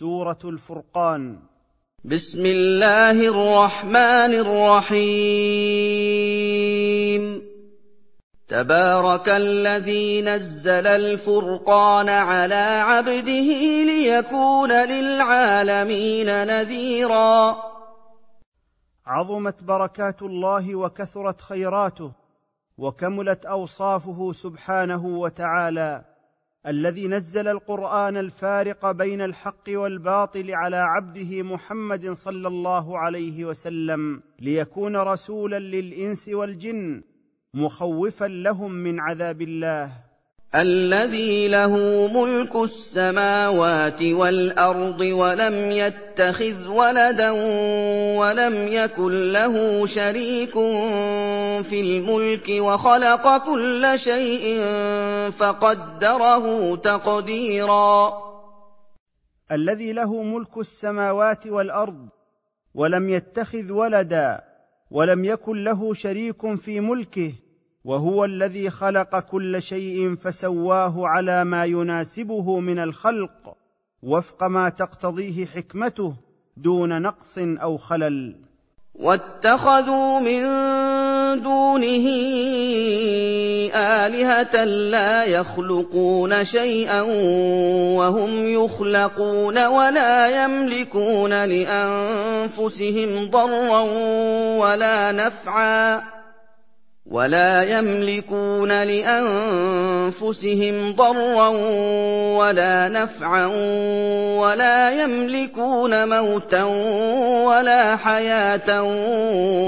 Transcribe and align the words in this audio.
سورة 0.00 0.38
الفرقان. 0.44 1.38
بسم 2.04 2.46
الله 2.46 3.28
الرحمن 3.28 4.34
الرحيم. 4.34 5.12
تبارك 8.48 9.28
الذي 9.28 10.22
نزل 10.22 10.86
الفرقان 10.86 12.08
على 12.08 12.82
عبده 12.84 13.50
ليكون 13.84 14.72
للعالمين 14.72 16.26
نذيرا. 16.26 17.56
عظمت 19.06 19.62
بركات 19.62 20.22
الله 20.22 20.74
وكثرت 20.74 21.40
خيراته 21.40 22.12
وكملت 22.78 23.46
أوصافه 23.46 24.32
سبحانه 24.32 25.06
وتعالى. 25.06 26.09
الذي 26.66 27.08
نزل 27.08 27.48
القرآن 27.48 28.16
الفارق 28.16 28.90
بين 28.90 29.20
الحق 29.20 29.64
والباطل 29.68 30.50
على 30.50 30.76
عبده 30.76 31.42
محمد 31.42 32.10
صلى 32.10 32.48
الله 32.48 32.98
عليه 32.98 33.44
وسلم 33.44 34.22
ليكون 34.40 34.96
رسولا 34.96 35.58
للإنس 35.58 36.28
والجن 36.28 37.02
مخوفا 37.54 38.24
لهم 38.24 38.72
من 38.72 39.00
عذاب 39.00 39.42
الله. 39.42 40.09
الذي 40.54 41.48
له 41.48 41.76
ملك 42.08 42.56
السماوات 42.56 44.02
والأرض 44.02 45.00
ولم 45.00 45.70
يتخذ 45.70 46.68
ولدا 46.68 47.30
ولم 48.18 48.68
يكن 48.68 49.32
له 49.32 49.86
شريك 49.86 50.52
في 51.62 51.80
الملك 51.80 52.48
وخلق 52.50 53.44
كل 53.44 53.92
شيء 53.96 54.60
فقدره 55.30 56.76
تقديرا. 56.76 58.12
الذي 59.52 59.92
له 59.92 60.22
ملك 60.22 60.58
السماوات 60.58 61.46
والأرض 61.46 62.08
ولم 62.74 63.08
يتخذ 63.08 63.72
ولدا 63.72 64.40
ولم 64.90 65.24
يكن 65.24 65.64
له 65.64 65.94
شريك 65.94 66.54
في 66.54 66.80
ملكه 66.80 67.32
وهو 67.84 68.24
الذي 68.24 68.70
خلق 68.70 69.18
كل 69.18 69.62
شيء 69.62 70.14
فسواه 70.16 71.06
على 71.06 71.44
ما 71.44 71.64
يناسبه 71.64 72.60
من 72.60 72.78
الخلق 72.78 73.56
وفق 74.02 74.44
ما 74.44 74.68
تقتضيه 74.68 75.46
حكمته 75.46 76.14
دون 76.56 77.02
نقص 77.02 77.38
أو 77.38 77.76
خلل. 77.76 78.36
واتخذوا 78.94 80.20
من 80.20 80.42
دونه 81.42 82.06
آلهة 83.74 84.64
لا 84.64 85.24
يخلقون 85.24 86.44
شيئا 86.44 87.02
وهم 87.96 88.30
يخلقون 88.52 89.66
ولا 89.66 90.44
يملكون 90.44 91.44
لأنفسهم 91.44 93.30
ضرا 93.30 93.80
ولا 94.58 95.12
نفعا. 95.12 96.19
ولا 97.10 97.78
يملكون 97.78 98.68
لأنفسهم 98.82 100.12
ضرا 100.92 101.48
ولا 102.38 102.88
نفعا 102.88 103.46
ولا 104.38 105.02
يملكون 105.02 106.08
موتا 106.08 106.64
ولا 107.44 107.96
حياة 107.96 108.82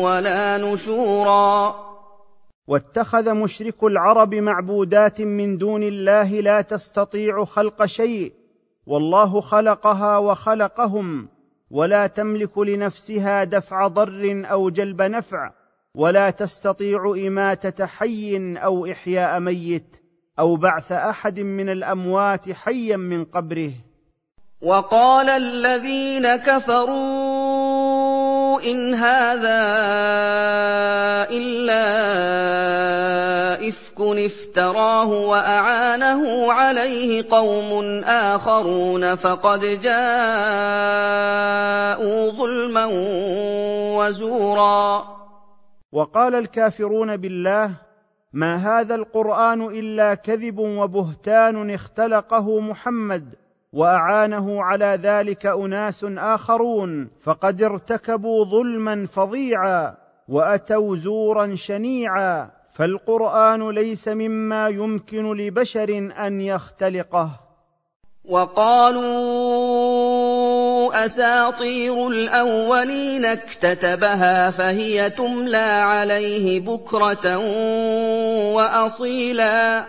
ولا 0.05 0.59
نشورا. 0.59 1.75
واتخذ 2.67 3.35
مشرك 3.35 3.85
العرب 3.85 4.35
معبودات 4.35 5.21
من 5.21 5.59
دون 5.59 5.83
الله 5.83 6.41
لا 6.41 6.61
تستطيع 6.61 7.45
خلق 7.45 7.85
شيء 7.85 8.33
والله 8.87 9.41
خلقها 9.41 10.19
وخلقهم 10.19 11.29
ولا 11.71 12.07
تملك 12.07 12.59
لنفسها 12.59 13.45
دفع 13.45 13.87
ضر 13.87 14.43
أو 14.51 14.71
جلب 14.71 15.03
نفع 15.03 15.62
ولا 15.97 16.31
تستطيع 16.31 17.15
إماتة 17.27 17.87
حي 17.87 18.55
أو 18.57 18.87
إحياء 18.87 19.41
ميت 19.41 19.97
أو 20.39 20.57
بعث 20.57 20.93
أحد 20.93 21.41
من 21.41 21.69
الأموات 21.69 22.51
حيا 22.51 22.97
من 22.97 23.25
قبره. 23.25 23.73
وقال 24.63 25.29
الذين 25.29 26.37
كفروا 26.37 26.93
إن 28.63 28.95
هذا 28.95 29.61
إلا 31.31 31.85
إفك 33.69 34.01
افتراه 34.01 35.09
وأعانه 35.09 36.53
عليه 36.53 37.25
قوم 37.31 38.05
آخرون 38.05 39.15
فقد 39.15 39.61
جاءوا 39.61 39.93
ظلما 42.31 42.89
وزورا. 43.97 45.22
وقال 45.93 46.35
الكافرون 46.35 47.17
بالله 47.17 47.75
ما 48.33 48.55
هذا 48.57 48.95
القرآن 48.95 49.63
إلا 49.63 50.15
كذب 50.15 50.59
وبهتان 50.59 51.71
اختلقه 51.71 52.61
محمد 52.61 53.35
وأعانه 53.73 54.63
على 54.63 54.99
ذلك 55.03 55.47
أناس 55.47 56.05
آخرون 56.05 57.11
فقد 57.21 57.63
ارتكبوا 57.63 58.45
ظلما 58.45 59.07
فظيعا 59.07 59.97
وأتوا 60.29 60.97
زورا 60.97 61.55
شنيعا 61.55 62.51
فالقرآن 62.71 63.71
ليس 63.71 64.09
مما 64.09 64.69
يمكن 64.69 65.33
لبشر 65.33 66.11
أن 66.27 66.41
يختلقه. 66.41 67.31
وقالوا 68.25 69.73
أساطير 70.93 72.09
الأولين 72.09 73.25
اكتتبها 73.25 74.51
فهي 74.51 75.11
تملى 75.11 75.57
عليه 75.57 76.61
بكرة 76.61 77.39
وأصيلا. 78.55 79.85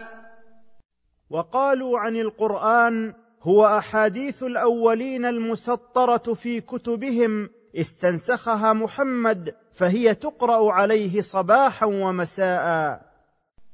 وقالوا 1.29 1.99
عن 1.99 2.15
القرآن 2.15 3.13
هو 3.43 3.65
أحاديث 3.65 4.43
الأولين 4.43 5.25
المسطرة 5.25 6.33
في 6.33 6.61
كتبهم 6.61 7.49
استنسخها 7.75 8.73
محمد 8.73 9.55
فهي 9.73 10.15
تقرأ 10.15 10.71
عليه 10.71 11.21
صباحا 11.21 11.85
ومساء. 11.85 13.01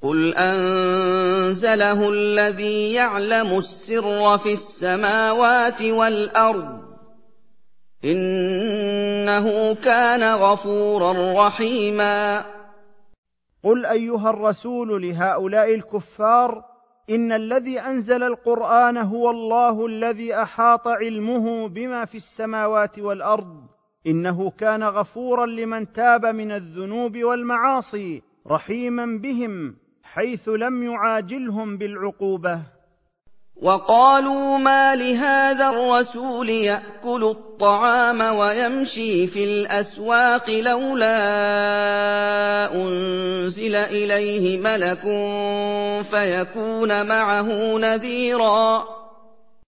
قل 0.02 0.34
أنزله 0.38 2.10
الذي 2.10 2.94
يعلم 2.94 3.58
السر 3.58 4.38
في 4.38 4.54
السماوات 4.54 5.82
والأرض 5.82 6.89
إنه 8.06 9.76
كان 9.76 10.24
غفورا 10.24 11.48
رحيما. 11.48 12.46
قل 13.64 13.86
أيها 13.86 14.30
الرسول 14.30 15.02
لهؤلاء 15.02 15.76
الكفار 15.76 16.66
إن 17.10 17.32
الذي 17.32 17.80
أنزل 17.80 18.24
القرآن 18.24 18.98
هو 18.98 19.32
الله 19.32 19.86
الذي 19.86 20.36
أحاط 20.36 20.88
علمه 20.88 21.68
بما 21.68 22.06
في 22.06 22.16
السماوات 22.16 23.00
والأرض. 23.00 23.68
إنه 24.08 24.50
كان 24.50 24.84
غفورا 24.84 25.46
لمن 25.46 25.92
تاب 25.92 26.26
من 26.26 26.52
الذنوب 26.52 27.18
والمعاصي 27.18 28.22
رحيما 28.48 29.06
بهم 29.06 29.76
حيث 30.04 30.50
لم 30.50 30.84
يعاجلهم 30.84 31.78
بالعقوبة. 31.78 32.79
وقالوا 33.62 34.58
ما 34.58 34.96
لهذا 34.96 35.70
الرسول 35.70 36.50
يأكل 36.50 37.24
الطعام 37.24 38.22
ويمشي 38.22 39.28
في 39.28 39.44
الأسواق 39.44 40.50
لولا 40.50 41.16
أنزل 42.76 43.76
إليه 43.76 44.58
ملك 44.58 45.02
فيكون 46.04 47.08
معه 47.08 47.78
نذيرا. 47.78 48.84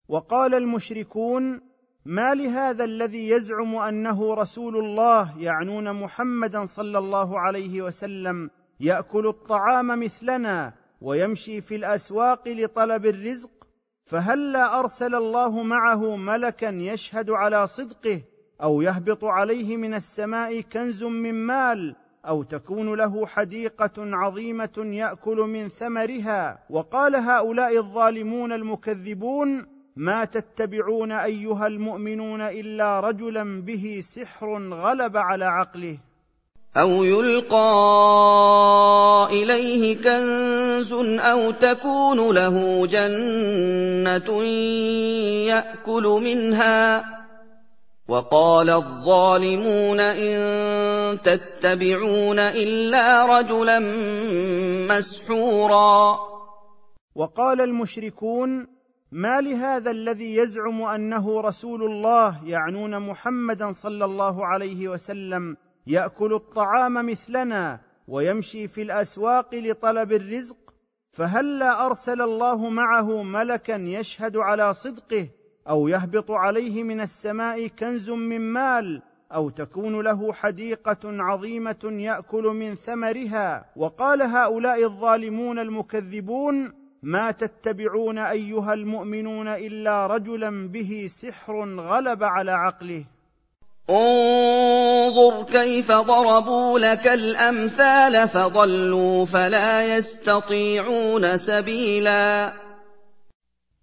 وقال 0.08 0.54
المشركون 0.54 1.60
ما 2.04 2.34
لهذا 2.34 2.84
الذي 2.84 3.28
يزعم 3.28 3.77
أنه 3.77 4.34
رسول 4.34 4.77
الله 4.77 5.39
يعنون 5.39 5.92
محمدا 5.92 6.65
صلى 6.65 6.98
الله 6.98 7.41
عليه 7.41 7.82
وسلم 7.82 8.50
يأكل 8.80 9.27
الطعام 9.27 10.00
مثلنا 10.00 10.74
ويمشي 11.00 11.60
في 11.60 11.77
الأسواق 11.77 12.48
لطلب 12.48 13.06
الرزق؟ 13.06 13.55
فهلا 14.06 14.78
أرسل 14.80 15.14
الله 15.14 15.62
معه 15.62 16.16
ملكا 16.16 16.66
يشهد 16.66 17.30
على 17.30 17.66
صدقه 17.66 18.22
أو 18.62 18.82
يهبط 18.82 19.24
عليه 19.24 19.76
من 19.76 19.94
السماء 19.94 20.60
كنز 20.60 21.04
من 21.04 21.34
مال 21.34 21.97
أو 22.26 22.42
تكون 22.42 22.94
له 22.94 23.26
حديقة 23.26 23.92
عظيمة 23.98 24.91
يأكل 24.92 25.36
من 25.36 25.68
ثمرها؟ 25.68 26.58
وقال 26.70 27.16
هؤلاء 27.16 27.78
الظالمون 27.78 28.53
المكذبون 28.53 29.66
ما 29.97 30.24
تتبعون 30.24 31.12
أيها 31.12 31.66
المؤمنون 31.66 32.41
إلا 32.41 33.00
رجلا 33.00 33.62
به 33.62 34.00
سحر 34.03 34.74
غلب 34.74 35.16
على 35.16 35.44
عقله. 35.44 35.98
أَوْ 36.77 37.05
يُلْقَىٰ 37.05 37.59
إِلَيْهِ 39.31 39.97
كَنزٌ 39.97 40.93
أَوْ 41.21 41.51
تَكُونُ 41.51 42.34
لَهُ 42.34 42.87
جَنَّةٌ 42.87 44.43
يَأْكُلُ 45.49 46.21
مِنْهَا 46.25 47.01
ۚ. 47.01 47.05
وَقَالَ 48.09 48.71
الظَّالِمُونَ 48.71 50.01
إِن 50.01 50.39
تَتَّبِعُونَ 51.23 52.39
إِلَّا 52.39 53.39
رَجُلًا 53.39 53.78
مَّسْحُورًا. 54.89 56.19
وقال 57.15 57.61
المشركون 57.61 58.67
ما 59.13 59.41
لهذا 59.41 59.91
الذي 59.91 60.37
يزعم 60.37 60.83
أنه 60.83 61.41
رسول 61.41 61.83
الله 61.83 62.41
يعنون 62.45 63.09
محمدا 63.09 63.73
صلى 63.73 64.05
الله 64.05 64.47
عليه 64.47 64.89
وسلم 64.89 65.57
يأكل 65.86 66.34
الطعام 66.34 67.06
مثلنا 67.06 67.80
ويمشي 68.09 68.68
في 68.68 68.83
الأسواق 68.83 69.54
لطلب 69.54 70.12
الرزق 70.12 70.56
فهلا 71.10 71.86
أرسل 71.86 72.22
الله 72.22 72.68
معه 72.68 73.22
ملكا 73.22 73.72
يشهد 73.72 74.36
على 74.36 74.74
صدقه 74.74 75.28
أو 75.68 75.88
يهبط 75.88 76.30
عليه 76.30 76.83
من 76.83 77.00
السماء 77.00 77.66
كنز 77.66 78.10
من 78.10 78.41
مال 78.41 79.03
أو 79.34 79.50
تكون 79.50 80.00
له 80.00 80.33
حديقة 80.33 80.98
عظيمة 81.04 81.77
يأكل 81.84 82.44
من 82.44 82.74
ثمرها؟ 82.74 83.65
وقال 83.77 84.22
هؤلاء 84.22 84.84
الظالمون 84.84 85.59
المكذبون 85.59 86.72
ما 87.03 87.30
تتبعون 87.30 88.18
أيها 88.18 88.74
المؤمنون 88.74 89.48
إلا 89.48 90.06
رجلا 90.06 90.68
به 90.68 91.06
سحر 91.09 91.80
غلب 91.80 92.22
على 92.22 92.53
عقله. 92.53 93.04
انظر 93.91 95.42
كيف 95.44 95.92
ضربوا 95.92 96.78
لك 96.78 97.06
الأمثال 97.06 98.28
فضلوا 98.28 99.27
فلا 99.27 99.97
يستطيعون 99.97 101.36
سبيلا. 101.36 102.53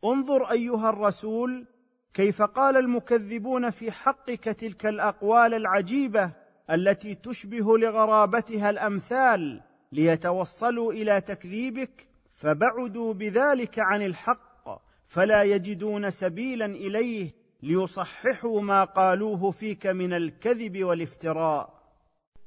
انظر 0.05 0.51
أيها 0.51 0.89
الرسول 0.89 1.65
كيف 2.13 2.41
قال 2.41 2.77
المكذبون 2.77 3.69
في 3.69 3.91
حقك 3.91 4.43
تلك 4.43 4.85
الأقوال 4.85 5.53
العجيبة 5.53 6.31
التي 6.71 7.15
تشبه 7.15 7.77
لغرابتها 7.77 8.69
الأمثال 8.69 9.61
ليتوصلوا 9.91 10.93
إلى 10.93 11.21
تكذيبك 11.21 12.07
فبعدوا 12.35 13.13
بذلك 13.13 13.79
عن 13.79 14.01
الحق 14.01 14.81
فلا 15.07 15.43
يجدون 15.43 16.11
سبيلا 16.11 16.65
إليه 16.65 17.42
ليصححوا 17.63 18.61
ما 18.61 18.83
قالوه 18.83 19.51
فيك 19.51 19.87
من 19.87 20.13
الكذب 20.13 20.83
والافتراء. 20.83 21.69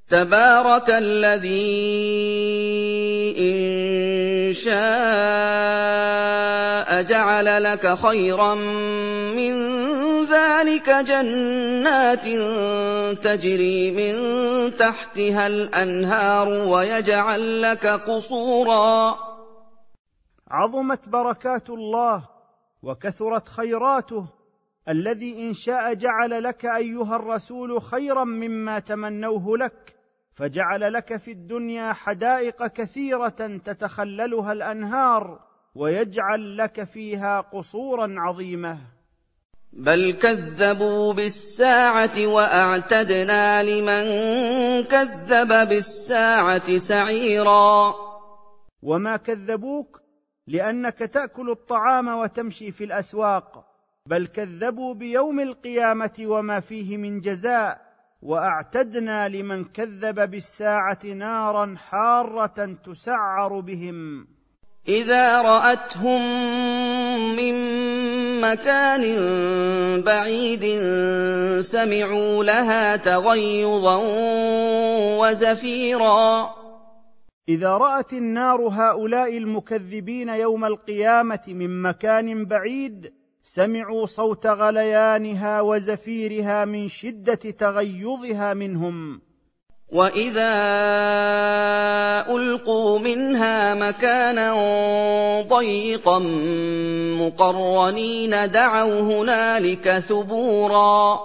تبارك 0.09 0.91
الذي 0.91 1.47
إن 3.39 4.53
شاء 4.55 4.77
جعل 7.03 7.63
لك 7.63 7.95
خيرا 7.95 8.55
من 9.35 9.55
ذلك 10.25 10.91
جنات 10.91 12.25
تجري 13.25 13.91
من 13.91 14.17
تحتها 14.77 15.47
الأنهار 15.47 16.49
ويجعل 16.49 17.63
لك 17.63 17.87
قصورا. 17.87 19.19
عظمت 20.51 21.09
بركات 21.09 21.71
الله 21.71 22.29
وكثرت 22.83 23.49
خيراته. 23.49 24.36
الذي 24.89 25.43
إن 25.43 25.53
شاء 25.53 25.95
جعل 25.95 26.43
لك 26.43 26.65
أيها 26.65 27.17
الرسول 27.17 27.83
خيرا 27.83 28.25
مما 28.25 28.79
تمنوه 28.79 29.59
لك 29.59 29.97
فجعل 30.33 30.93
لك 30.93 31.17
في 31.17 31.31
الدنيا 31.31 31.93
حدائق 31.93 32.67
كثيرة 32.67 33.61
تتخللها 33.65 34.53
الأنهار 34.53 35.41
ويجعل 35.75 36.57
لك 36.57 36.85
فيها 36.85 37.41
قصورا 37.41 38.15
عظيمة. 38.19 38.79
بل 39.73 40.11
كذبوا 40.11 41.13
بالساعة 41.13 42.27
وأعتدنا 42.27 43.63
لمن 43.63 44.05
كذب 44.85 45.69
بالساعة 45.69 46.79
سعيرا. 46.79 47.95
وما 48.83 49.17
كذبوك؟ 49.17 50.01
لأنك 50.47 50.99
تأكل 50.99 51.51
الطعام 51.51 52.09
وتمشي 52.09 52.73
في 52.73 52.85
الأسواق. 52.85 53.66
بل 54.07 54.27
كذبوا 54.27 54.95
بيوم 54.95 55.41
القيامة 55.41 56.13
وما 56.21 56.61
فيه 56.61 56.97
من 56.97 57.21
جزاء 57.21 57.81
وأعتدنا 58.23 59.29
لمن 59.29 59.65
كذب 59.65 60.31
بالساعة 60.31 60.99
نارا 61.05 61.75
حارة 61.77 62.77
تسعر 62.85 63.61
بهم. 63.61 64.27
إذا 64.89 65.43
رأتهم 65.43 66.21
من 67.37 67.55
مكان 68.41 69.03
بعيد 70.03 70.65
سمعوا 71.61 72.45
لها 72.45 72.97
تغيظا 72.97 74.03
وزفيرا. 75.19 76.55
إذا 77.49 77.71
رأت 77.71 78.13
النار 78.13 78.61
هؤلاء 78.61 79.37
المكذبين 79.37 80.29
يوم 80.29 80.65
القيامة 80.65 81.43
من 81.49 81.83
مكان 81.83 82.45
بعيد 82.45 83.16
سمعوا 83.49 84.07
صوت 84.07 84.47
غليانها 84.47 85.61
وزفيرها 85.61 86.65
من 86.65 86.89
شدة 86.89 87.35
تغيظها 87.35 88.55
منهم. 88.55 89.21
واذا 89.93 90.55
القوا 92.29 92.99
منها 92.99 93.75
مكانا 93.75 94.53
ضيقا 95.43 96.19
مقرنين 97.21 98.31
دعوا 98.31 99.01
هنالك 99.01 99.89
ثبورا. 99.89 101.21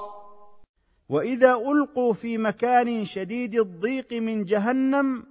واذا 1.09 1.53
القوا 1.53 2.13
في 2.13 2.37
مكان 2.37 3.05
شديد 3.05 3.55
الضيق 3.55 4.13
من 4.13 4.43
جهنم 4.43 5.23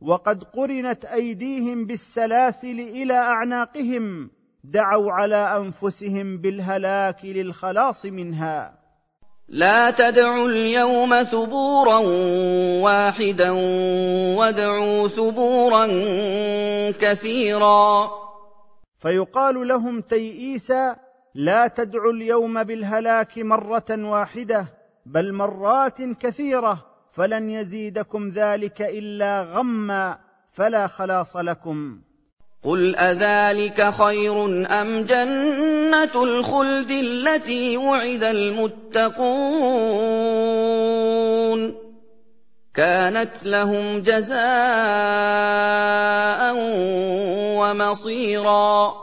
وقد 0.00 0.44
قرنت 0.44 1.04
ايديهم 1.04 1.86
بالسلاسل 1.86 2.80
إلى 2.80 3.14
اعناقهم. 3.14 4.37
دعوا 4.64 5.12
على 5.12 5.56
أنفسهم 5.56 6.38
بالهلاك 6.38 7.24
للخلاص 7.24 8.06
منها. 8.06 8.78
لا 9.48 9.90
تدعوا 9.90 10.48
اليوم 10.48 11.22
ثبورا 11.22 11.98
واحدا 12.82 13.50
وادعوا 14.38 15.08
ثبورا 15.08 15.86
كثيرا. 16.90 18.10
فيقال 18.98 19.68
لهم 19.68 20.00
تيئيسا 20.00 20.96
لا 21.34 21.68
تدعوا 21.68 22.12
اليوم 22.12 22.64
بالهلاك 22.64 23.38
مرة 23.38 23.86
واحدة 23.90 24.66
بل 25.06 25.32
مرات 25.32 26.02
كثيرة 26.02 26.86
فلن 27.12 27.50
يزيدكم 27.50 28.28
ذلك 28.28 28.82
إلا 28.82 29.42
غما 29.42 30.18
فلا 30.50 30.86
خلاص 30.86 31.36
لكم. 31.36 32.00
قل 32.64 32.96
اذلك 32.96 33.90
خير 33.90 34.44
ام 34.82 35.02
جنه 35.02 36.24
الخلد 36.24 36.90
التي 36.90 37.76
وعد 37.76 38.24
المتقون 38.24 39.18
كانت 42.74 43.46
لهم 43.46 43.98
جزاء 43.98 44.38
ومصيرا 47.58 48.94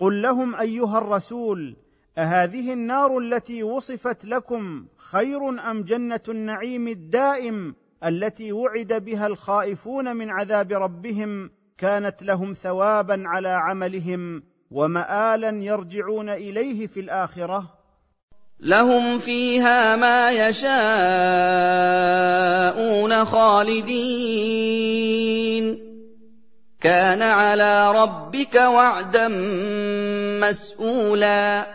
قل 0.00 0.22
لهم 0.22 0.54
ايها 0.54 0.98
الرسول 0.98 1.76
اهذه 2.18 2.72
النار 2.72 3.18
التي 3.18 3.62
وصفت 3.62 4.24
لكم 4.24 4.86
خير 4.96 5.48
ام 5.70 5.82
جنه 5.82 6.20
النعيم 6.28 6.88
الدائم 6.88 7.74
التي 8.04 8.52
وعد 8.52 8.92
بها 8.92 9.26
الخائفون 9.26 10.16
من 10.16 10.30
عذاب 10.30 10.72
ربهم 10.72 11.50
كانت 11.78 12.22
لهم 12.22 12.52
ثوابا 12.52 13.22
على 13.26 13.48
عملهم 13.48 14.42
ومآلا 14.70 15.62
يرجعون 15.62 16.28
إليه 16.28 16.86
في 16.86 17.00
الآخرة. 17.00 17.74
لهم 18.60 19.18
فيها 19.18 19.96
ما 19.96 20.30
يشاءون 20.30 20.74
خالدين. 23.24 24.54
كان 26.80 27.22
على 27.22 27.92
ربك 27.92 28.54
وعدا 28.54 29.28
مسئولا 30.48 31.66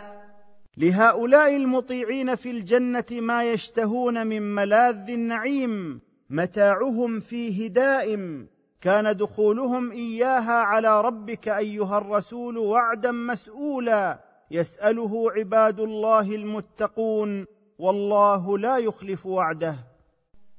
لهؤلاء 0.76 1.56
المطيعين 1.56 2.34
في 2.34 2.50
الجنة 2.50 3.04
ما 3.10 3.44
يشتهون 3.44 4.26
من 4.26 4.42
ملاذ 4.54 5.10
النعيم 5.10 6.00
متاعهم 6.30 7.20
فيه 7.20 7.66
دائم. 7.66 8.48
كان 8.80 9.16
دخولهم 9.16 9.90
إياها 9.90 10.52
على 10.52 11.00
ربك 11.00 11.48
أيها 11.48 11.98
الرسول 11.98 12.58
وعدا 12.58 13.10
مسؤولا 13.10 14.20
يسأله 14.50 15.30
عباد 15.30 15.80
الله 15.80 16.34
المتقون 16.34 17.46
والله 17.78 18.58
لا 18.58 18.78
يخلف 18.78 19.26
وعده. 19.26 19.89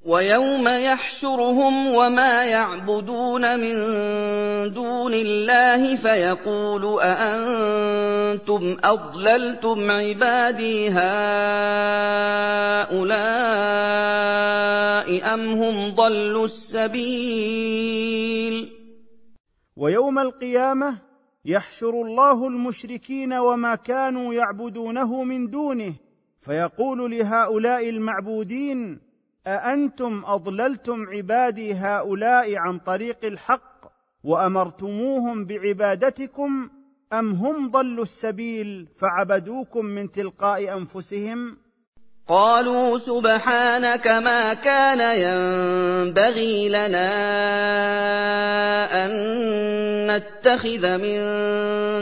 وَيَوْمَ 0.05 0.67
يَحْشُرُهُمْ 0.67 1.87
وَمَا 1.93 2.45
يَعْبُدُونَ 2.45 3.59
مِن 3.59 3.75
دُونِ 4.73 5.13
اللَّهِ 5.13 5.95
فَيَقُولُ 5.95 6.99
أَأَنتُمْ 7.01 8.77
أَضْلَلْتُمْ 8.83 9.91
عِبَادِي 9.91 10.89
هَٰؤُلَاءِ 10.89 11.21
أَمْ 15.33 15.41
هُمْ 15.61 15.95
ضَلُّوا 15.95 16.45
السَّبِيلَ؟ 16.45 18.01
ويوم 19.77 20.19
القيامة 20.19 20.97
يحشر 21.45 22.01
الله 22.01 22.47
المشركين 22.47 23.33
وما 23.33 23.75
كانوا 23.75 24.33
يعبدونه 24.33 25.23
من 25.23 25.49
دونه 25.49 25.93
فيقول 26.41 27.11
لهؤلاء 27.11 27.89
المعبودين 27.89 29.10
أأنتم 29.47 30.23
أضللتم 30.25 31.05
عبادي 31.09 31.73
هؤلاء 31.73 32.55
عن 32.55 32.79
طريق 32.79 33.17
الحق 33.23 33.91
وأمرتموهم 34.23 35.45
بعبادتكم 35.45 36.69
أم 37.13 37.31
هم 37.31 37.71
ضلوا 37.71 38.03
السبيل 38.03 38.87
فعبدوكم 38.99 39.85
من 39.85 40.11
تلقاء 40.11 40.77
أنفسهم؟ 40.77 41.57
قالوا 42.27 42.97
سبحانك 42.97 44.07
ما 44.07 44.53
كان 44.53 44.99
ينبغي 44.99 46.69
لنا 46.69 47.11
أن 49.05 49.11
نتخذ 50.07 50.97
من 50.97 51.19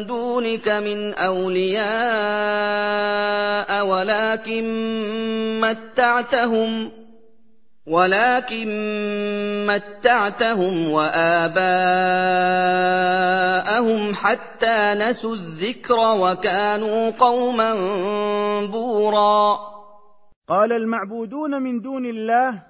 دونك 0.06 0.70
من 0.70 1.14
أولياء 1.14 1.90
ولكن 3.86 4.66
متعتهم 5.62 6.99
ولكن 7.90 8.68
متعتهم 9.68 10.90
وآباءهم 10.92 11.74
حتى 14.14 14.94
نسوا 14.94 15.36
الذكر 15.36 15.96
وكانوا 16.22 17.10
قوما 17.10 17.74
بورا. 18.66 19.60
قال 20.48 20.74
المعبودون 20.74 21.62
من 21.62 21.82
دون 21.82 22.06
الله 22.06 22.64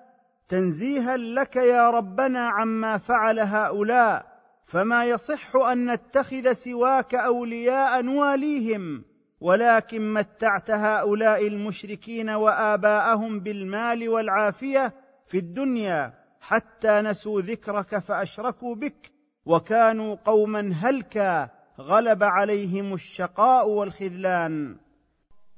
تنزيها 0.49 1.17
لك 1.17 1.55
يا 1.55 1.89
ربنا 1.89 2.49
عما 2.49 2.97
فعل 2.97 3.39
هؤلاء 3.39 4.25
فما 4.63 5.05
يصح 5.05 5.55
أن 5.55 5.91
نتخذ 5.91 6.53
سواك 6.53 7.15
أولياء 7.15 8.01
نواليهم 8.01 9.03
ولكن 9.41 10.13
متعت 10.13 10.71
هؤلاء 10.71 11.47
المشركين 11.47 12.29
وآباءهم 12.29 13.39
بالمال 13.39 14.09
والعافية 14.09 14.93
في 15.29 15.37
الدنيا 15.37 16.13
حتى 16.41 17.01
نسوا 17.01 17.41
ذكرك 17.41 17.99
فأشركوا 17.99 18.75
بك 18.75 19.11
وكانوا 19.45 20.15
قوما 20.25 20.71
هلكا 20.73 21.49
غلب 21.79 22.23
عليهم 22.23 22.93
الشقاء 22.93 23.67
والخذلان. 23.67 24.77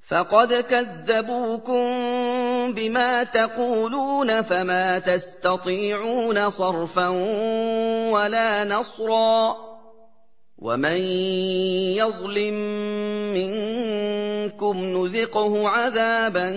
فقد 0.08 0.54
كذبوكم 0.54 1.82
بما 2.72 3.24
تقولون 3.24 4.42
فما 4.42 4.98
تستطيعون 4.98 6.50
صرفا 6.50 7.08
ولا 8.12 8.64
نصرا. 8.64 9.56
ومن 10.58 11.00
يظلم 11.96 12.54
منكم 13.34 14.76
نذقه 14.76 15.68
عذابا 15.68 16.50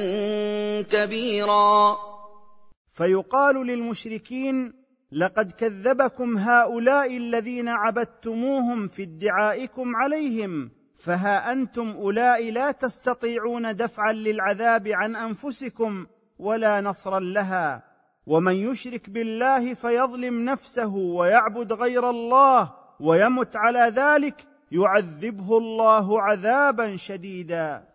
كبيرا. 0.81 2.14
فيقال 2.95 3.55
للمشركين 3.55 4.73
لقد 5.11 5.51
كذبكم 5.51 6.37
هؤلاء 6.37 7.17
الذين 7.17 7.67
عبدتموهم 7.67 8.87
في 8.87 9.03
ادعائكم 9.03 9.95
عليهم 9.95 10.71
فها 10.95 11.51
أنتم 11.51 11.89
أولئك 11.89 12.53
لا 12.53 12.71
تستطيعون 12.71 13.75
دفعا 13.75 14.13
للعذاب 14.13 14.87
عن 14.87 15.15
أنفسكم 15.15 16.05
ولا 16.39 16.81
نصرا 16.81 17.19
لها 17.19 17.83
ومن 18.27 18.55
يشرك 18.55 19.09
بالله 19.09 19.73
فيظلم 19.73 20.45
نفسه 20.45 20.95
ويعبد 20.95 21.73
غير 21.73 22.09
الله 22.09 22.73
ويمت 22.99 23.55
على 23.55 23.93
ذلك 23.95 24.47
يعذبه 24.71 25.57
الله 25.57 26.21
عذابا 26.21 26.95
شديدا. 26.95 27.94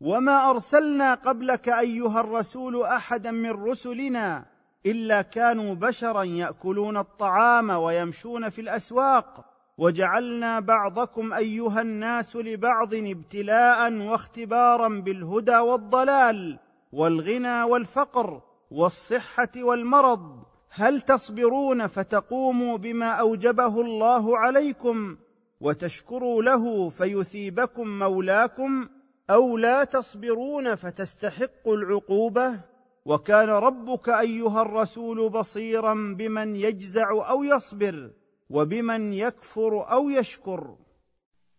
وما 0.00 0.50
ارسلنا 0.50 1.14
قبلك 1.14 1.68
ايها 1.68 2.20
الرسول 2.20 2.82
احدا 2.82 3.30
من 3.30 3.50
رسلنا 3.50 4.46
الا 4.86 5.22
كانوا 5.22 5.74
بشرا 5.74 6.22
ياكلون 6.22 6.96
الطعام 6.96 7.70
ويمشون 7.70 8.48
في 8.48 8.60
الاسواق 8.60 9.44
وجعلنا 9.78 10.60
بعضكم 10.60 11.32
ايها 11.32 11.80
الناس 11.80 12.36
لبعض 12.36 12.94
ابتلاء 12.94 13.92
واختبارا 13.92 14.88
بالهدى 14.88 15.56
والضلال 15.56 16.58
والغنى 16.92 17.62
والفقر 17.62 18.42
والصحه 18.70 19.50
والمرض 19.56 20.42
هل 20.70 21.00
تصبرون 21.00 21.86
فتقوموا 21.86 22.78
بما 22.78 23.10
اوجبه 23.10 23.80
الله 23.80 24.38
عليكم 24.38 25.16
وتشكروا 25.60 26.42
له 26.42 26.88
فيثيبكم 26.88 27.98
مولاكم 27.98 28.88
أو 29.30 29.58
لا 29.58 29.84
تصبرون 29.84 30.74
فتستحقوا 30.74 31.76
العقوبة؟ 31.76 32.60
وكان 33.04 33.48
ربك 33.48 34.08
أيها 34.08 34.62
الرسول 34.62 35.28
بصيرا 35.30 35.94
بمن 36.18 36.56
يجزع 36.56 37.10
أو 37.30 37.44
يصبر 37.44 38.10
وبمن 38.50 39.12
يكفر 39.12 39.92
أو 39.92 40.10
يشكر. 40.10 40.74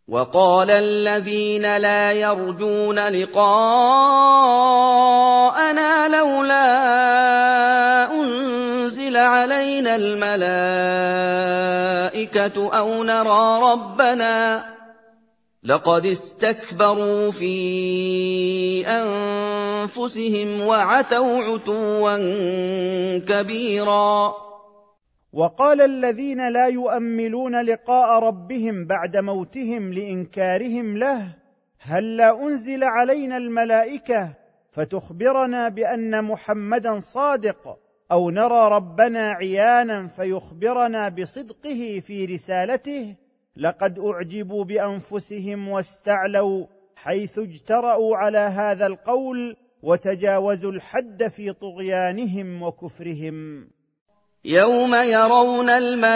وقال 0.07 0.71
الذين 0.71 1.77
لا 1.77 2.11
يرجون 2.11 2.99
لقاءنا 2.99 3.67
لولا 6.17 6.65
أنزل 8.11 9.17
علينا 9.17 9.95
الملائكة 9.95 11.09
أو 12.77 13.03
نرى 13.03 13.61
ربنا. 13.71 14.78
لقد 15.63 16.05
استكبروا 16.05 17.31
في 17.31 18.87
أنفسهم 18.87 20.61
وعتوا 20.67 21.37
عتوا 21.43 22.17
كبيرا. 23.17 24.33
وقال 25.33 25.81
الذين 25.81 26.47
لا 26.49 26.67
يؤملون 26.67 27.61
لقاء 27.61 28.23
ربهم 28.23 28.85
بعد 28.85 29.17
موتهم 29.17 29.93
لإنكارهم 29.93 30.97
له 30.97 31.35
هل 31.79 32.17
لا 32.17 32.43
أنزل 32.43 32.83
علينا 32.83 33.37
الملائكة 33.37 34.35
فتخبرنا 34.71 35.69
بأن 35.69 36.23
محمدا 36.23 36.99
صادق 36.99 37.79
أو 38.11 38.29
نرى 38.29 38.67
ربنا 38.67 39.31
عيانا 39.31 40.07
فيخبرنا 40.07 41.09
بصدقه 41.09 41.99
في 41.99 42.25
رسالته؟ 42.25 43.15
لقد 43.59 43.99
أعجبوا 43.99 44.63
بأنفسهم 44.63 45.69
واستعلوا 45.69 46.65
حيث 46.95 47.39
اجترأوا 47.39 48.17
على 48.17 48.37
هذا 48.37 48.87
القول 48.87 49.55
وتجاوزوا 49.83 50.71
الحد 50.71 51.27
في 51.27 51.53
طغيانهم 51.53 52.63
وكفرهم. 52.63 53.67
يوم 54.45 54.95
يرون 54.95 55.69
الملائكة 55.69 56.13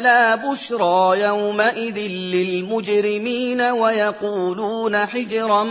لا 0.00 0.34
بشرى 0.34 1.20
يومئذ 1.20 1.98
للمجرمين 2.34 3.60
ويقولون 3.60 4.96
حجرا 4.96 5.64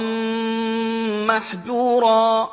محجورا. 1.27 2.50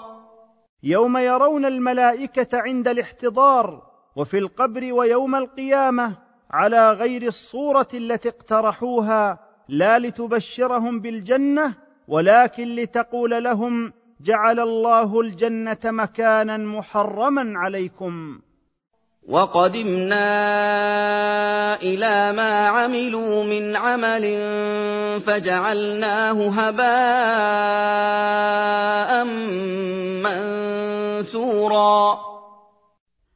يوم 0.82 1.16
يرون 1.18 1.64
الملائكة 1.64 2.48
عند 2.52 2.88
الاحتضار 2.88 3.82
وفي 4.16 4.38
القبر 4.38 4.92
ويوم 4.92 5.34
القيامة 5.34 6.31
على 6.52 6.92
غير 6.92 7.22
الصورة 7.22 7.88
التي 7.94 8.28
اقترحوها 8.28 9.38
لا 9.68 9.98
لتبشرهم 9.98 11.00
بالجنة 11.00 11.74
ولكن 12.08 12.74
لتقول 12.74 13.44
لهم 13.44 13.92
جعل 14.20 14.60
الله 14.60 15.20
الجنة 15.20 15.78
مكانا 15.84 16.56
محرما 16.56 17.58
عليكم. 17.58 18.40
وقدمنا 19.28 20.24
إلى 21.82 22.32
ما 22.32 22.66
عملوا 22.68 23.44
من 23.44 23.76
عمل 23.76 24.22
فجعلناه 25.20 26.48
هباء 26.48 26.84
منثورا. 31.22 32.31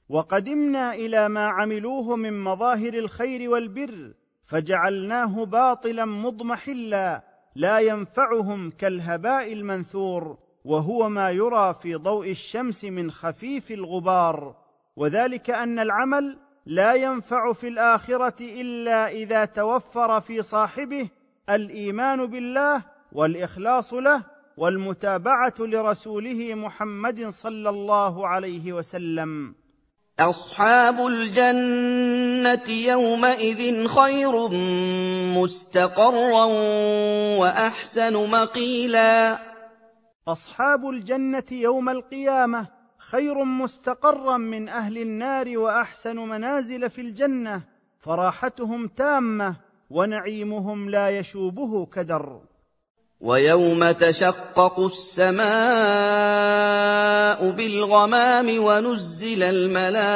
وقدمنا 0.09 0.95
إلى 0.95 1.29
ما 1.29 1.47
عملوه 1.47 2.17
من 2.17 2.41
مظاهر 2.41 2.95
الخير 2.95 3.51
والبر 3.51 4.15
فجعلناه 4.43 5.45
باطلا 5.45 6.05
مضمحلا 6.05 7.25
لا 7.57 7.79
ينفعهم 7.79 8.71
كالهباء 8.71 9.53
المنثور 9.53 10.39
وهو 10.65 11.09
ما 11.09 11.31
يرى 11.31 11.75
في 11.75 11.95
ضوء 11.95 12.31
الشمس 12.31 12.85
من 12.85 13.11
خفيف 13.11 13.71
الغبار. 13.71 14.57
وذلك 14.97 15.51
أن 15.51 15.79
العمل 15.79 16.39
لا 16.67 16.95
ينفع 16.95 17.53
في 17.53 17.69
الآخرة 17.69 18.61
إلا 18.61 19.09
إذا 19.09 19.45
توفر 19.45 20.21
في 20.21 20.43
صاحبه 20.43 21.09
الإيمان 21.51 22.27
بالله 22.27 22.85
والإخلاص 23.13 23.95
له 23.95 24.25
والمتابعة 24.57 25.55
لرسوله 25.61 26.55
محمد 26.55 27.29
صلى 27.29 27.69
الله 27.69 28.29
عليه 28.29 28.73
وسلم. 28.73 29.55
أصحاب 30.21 31.07
الجنة 31.07 32.69
يومئذ 32.69 33.89
خير 33.89 34.49
مستقرا 35.37 36.45
وأحسن 37.39 38.31
مقيلا. 38.31 39.39
أصحاب 40.29 40.89
الجنة 40.89 41.45
يوم 41.53 41.89
القيامة 41.89 42.67
خير 42.99 43.45
مستقرا 43.45 44.37
من 44.37 44.69
أهل 44.69 44.99
النار 44.99 45.59
وأحسن 45.59 46.17
منازل 46.17 46.91
في 46.91 47.01
الجنة. 47.01 47.63
فراحتهم 47.99 48.89
تامة 48.89 49.57
ونعيمهم 49.91 50.91
لا 50.91 51.11
يشوبه 51.11 51.87
كدر. 51.87 52.41
ويوم 53.21 53.91
تشقق 53.91 54.81
السماء 54.81 55.41
بالغمام 57.51 58.65
ونزل 58.65 59.43
الملائكة 59.43 60.07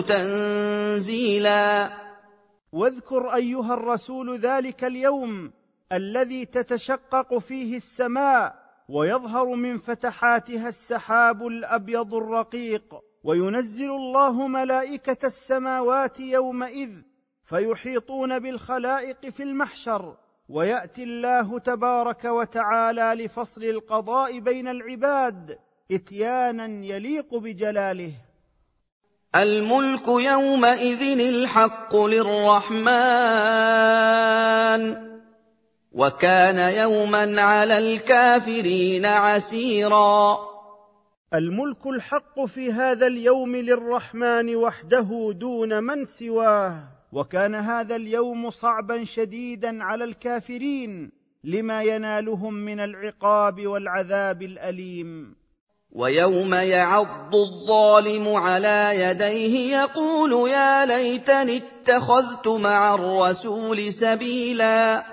تنزيلا. 0.00 1.88
واذكر 2.72 3.34
أيها 3.34 3.74
الرسول 3.74 4.38
ذلك 4.38 4.84
اليوم 4.84 5.52
الذي 5.92 6.44
تتشقق 6.44 7.38
فيه 7.38 7.76
السماء 7.76 8.68
ويظهر 8.88 9.46
من 9.54 9.78
فتحاتها 9.78 10.68
السحاب 10.68 11.46
الأبيض 11.46 12.14
الرقيق 12.14 12.94
وينزل 13.24 13.90
الله 13.90 14.46
ملائكة 14.46 15.26
السماوات 15.26 16.20
يومئذ 16.20 16.90
فيحيطون 17.44 18.38
بالخلائق 18.38 19.28
في 19.28 19.42
المحشر 19.42 20.16
ويأتي 20.48 21.02
الله 21.02 21.58
تبارك 21.58 22.24
وتعالى 22.24 23.24
لفصل 23.24 23.64
القضاء 23.64 24.38
بين 24.38 24.68
العباد 24.68 25.58
إتيانا 25.92 26.84
يليق 26.86 27.34
بجلاله. 27.34 28.12
الملك 29.36 30.08
يومئذ 30.08 31.20
الحق 31.20 31.96
للرحمن 31.96 32.88
وكان 35.92 36.74
يوما 36.74 37.42
على 37.42 37.78
الكافرين 37.78 39.06
عسيرا. 39.06 40.38
الملك 41.34 41.86
الحق 41.86 42.44
في 42.44 42.72
هذا 42.72 43.06
اليوم 43.06 43.56
للرحمن 43.56 44.56
وحده 44.56 45.32
دون 45.32 45.84
من 45.84 46.04
سواه. 46.04 46.97
وكان 47.12 47.54
هذا 47.54 47.96
اليوم 47.96 48.50
صعبا 48.50 49.04
شديدا 49.04 49.84
على 49.84 50.04
الكافرين 50.04 51.12
لما 51.44 51.82
ينالهم 51.82 52.54
من 52.54 52.80
العقاب 52.80 53.66
والعذاب 53.66 54.42
الأليم. 54.42 55.36
ويوم 55.92 56.54
يعض 56.54 57.34
الظالم 57.34 58.36
على 58.36 58.90
يديه 58.94 59.76
يقول 59.76 60.50
يا 60.50 60.86
ليتني 60.86 61.56
اتخذت 61.56 62.48
مع 62.48 62.94
الرسول 62.94 63.92
سبيلا. 63.92 65.04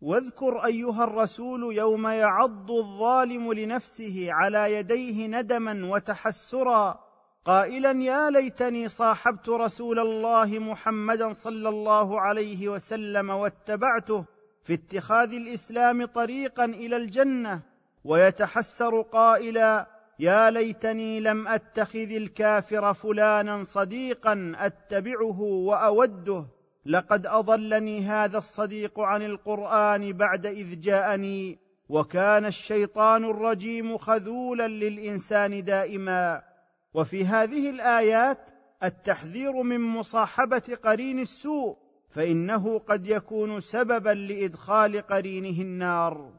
واذكر 0.00 0.64
أيها 0.64 1.04
الرسول 1.04 1.76
يوم 1.76 2.06
يعض 2.06 2.70
الظالم 2.70 3.52
لنفسه 3.52 4.26
على 4.30 4.72
يديه 4.72 5.26
ندما 5.26 5.94
وتحسرا. 5.94 7.09
قائلا 7.44 8.02
يا 8.02 8.30
ليتني 8.30 8.88
صاحبت 8.88 9.48
رسول 9.48 9.98
الله 9.98 10.58
محمدا 10.58 11.32
صلى 11.32 11.68
الله 11.68 12.20
عليه 12.20 12.68
وسلم 12.68 13.30
واتبعته 13.30 14.24
في 14.64 14.74
اتخاذ 14.74 15.32
الإسلام 15.32 16.04
طريقا 16.04 16.64
إلى 16.64 16.96
الجنة. 16.96 17.62
ويتحسر 18.04 19.00
قائلا 19.00 19.86
يا 20.18 20.50
ليتني 20.50 21.20
لم 21.20 21.48
أتخذ 21.48 22.10
الكافر 22.12 22.92
فلانا 22.92 23.62
صديقا 23.64 24.52
أتبعه 24.56 25.40
وأوده. 25.40 26.46
لقد 26.86 27.26
أضلني 27.26 28.00
هذا 28.00 28.38
الصديق 28.38 29.00
عن 29.00 29.22
القرآن 29.22 30.12
بعد 30.12 30.46
إذ 30.46 30.80
جاءني 30.80 31.58
وكان 31.88 32.46
الشيطان 32.46 33.24
الرجيم 33.24 33.96
خذولا 33.96 34.68
للإنسان 34.68 35.64
دائما. 35.64 36.49
وفي 36.94 37.24
هذه 37.24 37.70
الآيات 37.70 38.50
التحذير 38.82 39.62
من 39.62 39.80
مصاحبة 39.80 40.78
قرين 40.82 41.18
السوء 41.18 41.76
فإنه 42.10 42.78
قد 42.78 43.06
يكون 43.06 43.60
سببا 43.60 44.10
لإدخال 44.10 45.00
قرينه 45.00 45.62
النار. 45.62 46.32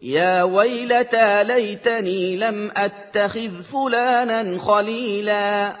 يا 0.00 0.42
ويلتى 0.42 1.44
ليتني 1.44 2.36
لم 2.36 2.70
أتخذ 2.76 3.62
فلانا 3.62 4.58
خليلا. 4.58 5.72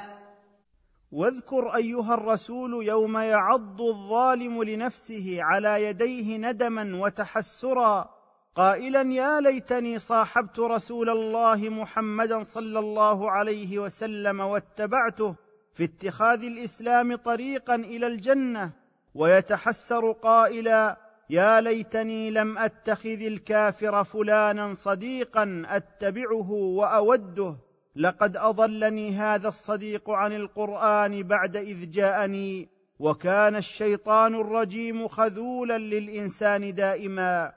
واذكر 1.12 1.76
أيها 1.76 2.14
الرسول 2.14 2.86
يوم 2.86 3.16
يعض 3.16 3.80
الظالم 3.80 4.62
لنفسه 4.62 5.36
على 5.40 5.84
يديه 5.84 6.36
ندما 6.36 7.04
وتحسرا. 7.04 8.15
قائلا 8.56 9.12
يا 9.12 9.40
ليتني 9.40 9.98
صاحبت 9.98 10.58
رسول 10.58 11.10
الله 11.10 11.68
محمدا 11.68 12.42
صلى 12.42 12.78
الله 12.78 13.30
عليه 13.30 13.78
وسلم 13.78 14.40
واتبعته 14.40 15.34
في 15.74 15.84
اتخاذ 15.84 16.44
الإسلام 16.44 17.16
طريقا 17.16 17.74
إلى 17.74 18.06
الجنة. 18.06 18.72
ويتحسر 19.14 20.12
قائلا 20.12 20.96
يا 21.30 21.60
ليتني 21.60 22.30
لم 22.30 22.58
أتخذ 22.58 23.22
الكافر 23.22 24.04
فلانا 24.04 24.74
صديقا 24.74 25.62
أتبعه 25.66 26.50
وأوده. 26.50 27.56
لقد 27.96 28.36
أضلني 28.36 29.10
هذا 29.10 29.48
الصديق 29.48 30.10
عن 30.10 30.32
القرآن 30.32 31.22
بعد 31.22 31.56
إذ 31.56 31.90
جاءني 31.90 32.68
وكان 32.98 33.56
الشيطان 33.56 34.34
الرجيم 34.34 35.08
خذولا 35.08 35.78
للإنسان 35.78 36.74
دائما. 36.74 37.52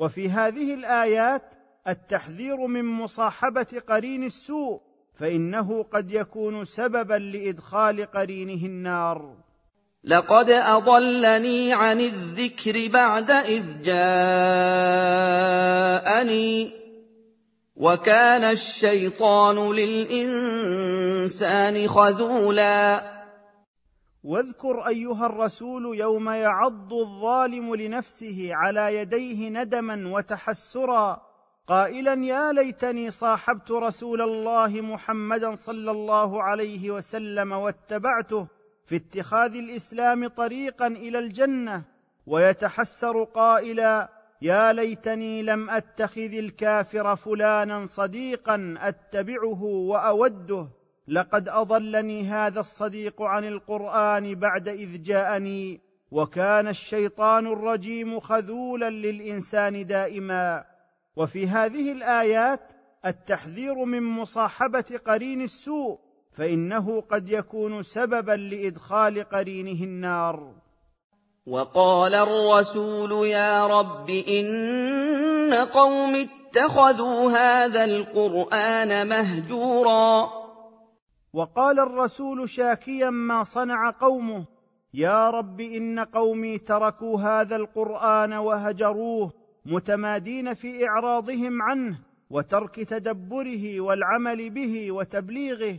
وفي 0.00 0.28
هذه 0.28 0.74
الآيات 0.74 1.54
التحذير 1.88 2.66
من 2.66 2.84
مصاحبة 2.84 3.66
قرين 3.88 4.24
السوء 4.24 4.80
فإنه 5.14 5.82
قد 5.82 6.10
يكون 6.10 6.64
سببا 6.64 7.14
لإدخال 7.14 8.10
قرينه 8.10 8.66
النار. 8.66 9.36
لقد 10.04 10.50
أضلني 10.50 11.72
عن 11.72 12.00
الذكر 12.00 12.88
بعد 12.88 13.30
إذ 13.30 13.82
جاءني 13.82 14.00
وكان 17.76 18.44
الشيطان 18.44 19.72
للإنسان 19.72 21.28
خذولا. 21.88 23.19
واذكر 24.24 24.88
أيها 24.88 25.26
الرسول 25.26 25.98
يوم 25.98 26.28
يعض 26.28 26.92
الظالم 26.92 27.74
لنفسه 27.74 28.48
على 28.54 28.96
يديه 28.96 29.48
ندما 29.48 30.08
وتحسرا 30.08 31.22
قائلا 31.66 32.24
يا 32.24 32.52
ليتني 32.52 33.10
صاحبت 33.10 33.70
رسول 33.70 34.22
الله 34.22 34.80
محمدا 34.80 35.54
صلى 35.54 35.90
الله 35.90 36.42
عليه 36.42 36.90
وسلم 36.90 37.52
واتبعته 37.52 38.46
في 38.86 38.96
اتخاذ 38.96 39.54
الإسلام 39.56 40.28
طريقا 40.28 40.86
إلى 40.86 41.18
الجنة 41.18 41.84
ويتحسر 42.26 43.24
قائلا 43.24 44.08
يا 44.42 44.72
ليتني 44.72 45.42
لم 45.42 45.70
أتخذ 45.70 46.34
الكافر 46.34 47.16
فلانا 47.16 47.86
صديقا 47.86 48.74
أتبعه 48.78 49.62
وأوده 49.62 50.68
لقد 51.10 51.48
أضلني 51.48 52.22
هذا 52.24 52.60
الصديق 52.60 53.22
عن 53.22 53.44
القرآن 53.44 54.34
بعد 54.34 54.68
إذ 54.68 55.02
جاءني 55.02 55.80
وكان 56.10 56.68
الشيطان 56.68 57.46
الرجيم 57.46 58.20
خذولا 58.20 58.90
للإنسان 58.90 59.86
دائما. 59.86 60.64
وفي 61.16 61.46
هذه 61.46 61.92
الآيات 61.92 62.72
التحذير 63.06 63.84
من 63.84 64.02
مصاحبة 64.02 65.00
قرين 65.06 65.42
السوء 65.42 65.98
فإنه 66.32 67.00
قد 67.00 67.28
يكون 67.28 67.82
سببا 67.82 68.32
لإدخال 68.32 69.24
قرينه 69.28 69.84
النار. 69.84 70.54
وقال 71.46 72.14
الرسول 72.14 73.26
يا 73.26 73.66
رب 73.66 74.10
إن 74.10 75.54
قوم 75.54 76.14
اتخذوا 76.16 77.30
هذا 77.30 77.84
القرآن 77.84 79.08
مهجورا. 79.08 80.39
وقال 81.32 81.78
الرسول 81.78 82.48
شاكيا 82.48 83.10
ما 83.10 83.42
صنع 83.42 83.90
قومه 83.90 84.44
يا 84.94 85.30
رب 85.30 85.60
إن 85.60 85.98
قومي 85.98 86.58
تركوا 86.58 87.20
هذا 87.20 87.56
القرآن 87.56 88.32
وهجروه 88.32 89.32
متمادين 89.66 90.54
في 90.54 90.88
إعراضهم 90.88 91.62
عنه 91.62 91.98
وترك 92.30 92.74
تدبره 92.74 93.80
والعمل 93.80 94.50
به 94.50 94.92
وتبليغه 94.92 95.76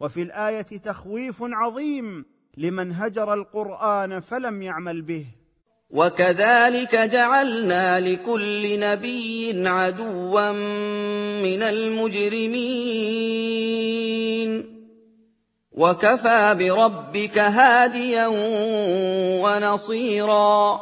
وفي 0.00 0.22
الآية 0.22 0.62
تخويف 0.62 1.36
عظيم 1.40 2.24
لمن 2.56 2.92
هجر 2.92 3.34
القرآن 3.34 4.20
فلم 4.20 4.62
يعمل 4.62 5.02
به. 5.02 5.26
وكذلك 5.90 6.96
جعلنا 6.96 8.00
لكل 8.00 8.80
نبي 8.80 9.68
عدوا 9.68 10.52
من 11.42 11.62
المجرمين. 11.62 13.14
وكفى 15.74 16.56
بربك 16.58 17.38
هاديا 17.38 18.26
ونصيرا. 19.44 20.80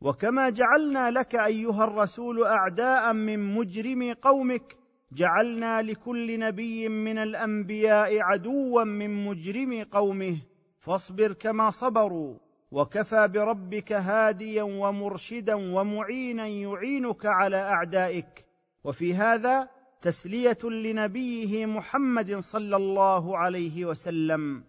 وكما 0.00 0.50
جعلنا 0.50 1.10
لك 1.10 1.34
ايها 1.34 1.84
الرسول 1.84 2.44
اعداء 2.44 3.12
من 3.12 3.54
مجرم 3.54 4.12
قومك 4.22 4.76
جعلنا 5.12 5.82
لكل 5.82 6.38
نبي 6.38 6.88
من 6.88 7.18
الانبياء 7.18 8.18
عدوا 8.18 8.84
من 8.84 9.24
مجرم 9.24 9.84
قومه 9.90 10.36
فاصبر 10.78 11.32
كما 11.32 11.70
صبروا. 11.70 12.34
وكفى 12.70 13.28
بربك 13.28 13.92
هاديا 13.92 14.62
ومرشدا 14.62 15.54
ومعينا 15.54 16.46
يعينك 16.46 17.26
على 17.26 17.56
اعدائك. 17.56 18.46
وفي 18.84 19.14
هذا 19.14 19.77
تسلية 20.02 20.58
لنبيه 20.64 21.66
محمد 21.66 22.38
صلى 22.38 22.76
الله 22.76 23.38
عليه 23.38 23.84
وسلم. 23.84 24.64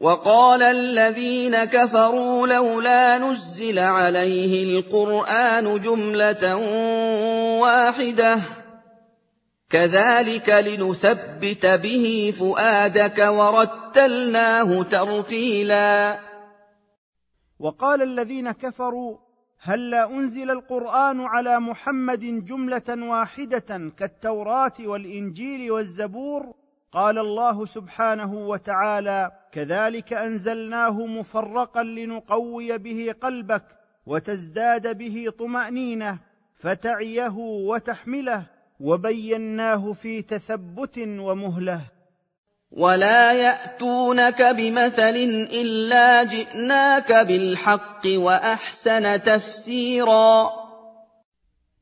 وقال 0.00 0.62
الذين 0.62 1.64
كفروا 1.64 2.46
لولا 2.46 3.18
نزل 3.18 3.78
عليه 3.78 4.78
القرآن 4.78 5.80
جملة 5.80 6.56
واحدة. 7.60 8.38
كذلك 9.70 10.48
لنثبت 10.48 11.66
به 11.66 12.34
فؤادك 12.38 13.18
ورتلناه 13.18 14.82
ترتيلا. 14.82 16.18
وقال 17.58 18.02
الذين 18.02 18.52
كفروا 18.52 19.31
هلا 19.64 20.10
أنزل 20.10 20.50
القرآن 20.50 21.20
على 21.20 21.60
محمد 21.60 22.44
جملة 22.44 22.82
واحدة 22.88 23.90
كالتوراة 23.96 24.72
والإنجيل 24.80 25.70
والزبور؟ 25.70 26.54
قال 26.92 27.18
الله 27.18 27.64
سبحانه 27.64 28.34
وتعالى 28.34 29.30
كذلك 29.52 30.12
أنزلناه 30.12 31.06
مفرقا 31.06 31.82
لنقوي 31.82 32.78
به 32.78 33.14
قلبك 33.20 33.64
وتزداد 34.06 34.98
به 34.98 35.32
طمأنينة 35.38 36.18
فتعيه 36.54 37.34
وتحمله 37.38 38.46
وبيناه 38.80 39.92
في 39.92 40.22
تثبت 40.22 40.98
ومهله 40.98 41.80
ولا 42.72 43.32
ياتونك 43.32 44.42
بمثل 44.42 45.16
الا 45.52 46.22
جئناك 46.22 47.12
بالحق 47.12 48.02
واحسن 48.06 49.22
تفسيرا. 49.22 50.50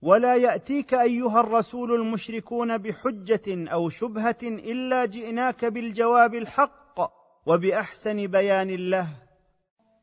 ولا 0.03 0.35
ياتيك 0.35 0.95
ايها 0.95 1.41
الرسول 1.41 1.93
المشركون 1.93 2.79
بحجه 2.79 3.71
أو 3.73 3.89
شبهه 3.89 4.43
الا 4.43 5.05
جئناك 5.05 5.65
بالجواب 5.65 6.35
الحق 6.35 7.01
وباحسن 7.47 8.27
بيان 8.27 8.91
له. 8.91 9.30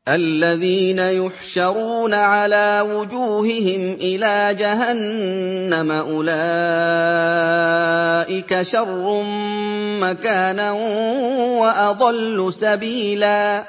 الذين 0.08 0.98
يحشرون 0.98 2.14
على 2.14 2.80
وجوههم 2.80 3.92
إلى 3.92 4.54
جهنم 4.54 5.90
أولئك 5.92 6.22
شر 8.62 9.22
مكانا 10.00 10.72
وأضل 11.60 12.52
سبيلا. 12.52 13.64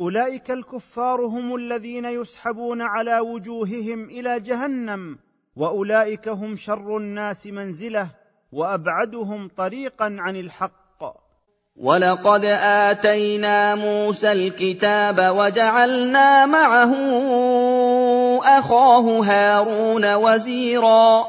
أولئك 0.00 0.50
الكفار 0.50 1.26
هم 1.26 1.54
الذين 1.54 2.04
يسحبون 2.04 2.82
على 2.82 3.18
وجوههم 3.18 4.04
إلى 4.04 4.40
جهنم 4.40 5.18
وأولئك 5.56 6.28
هم 6.28 6.56
شر 6.56 6.96
الناس 6.96 7.46
منزلة 7.46 8.10
وأبعدهم 8.52 9.48
طريقا 9.48 10.16
عن 10.18 10.36
الحق. 10.36 10.81
وَلَقَدْ 11.76 12.44
آتَيْنَا 12.90 13.74
مُوسَى 13.74 14.32
الْكِتَابَ 14.32 15.16
وَجَعَلْنَا 15.36 16.46
مَعَهُ 16.46 16.92
أَخَاهُ 18.58 19.06
هَارُونَ 19.24 20.14
وَزِيرًا 20.14 21.24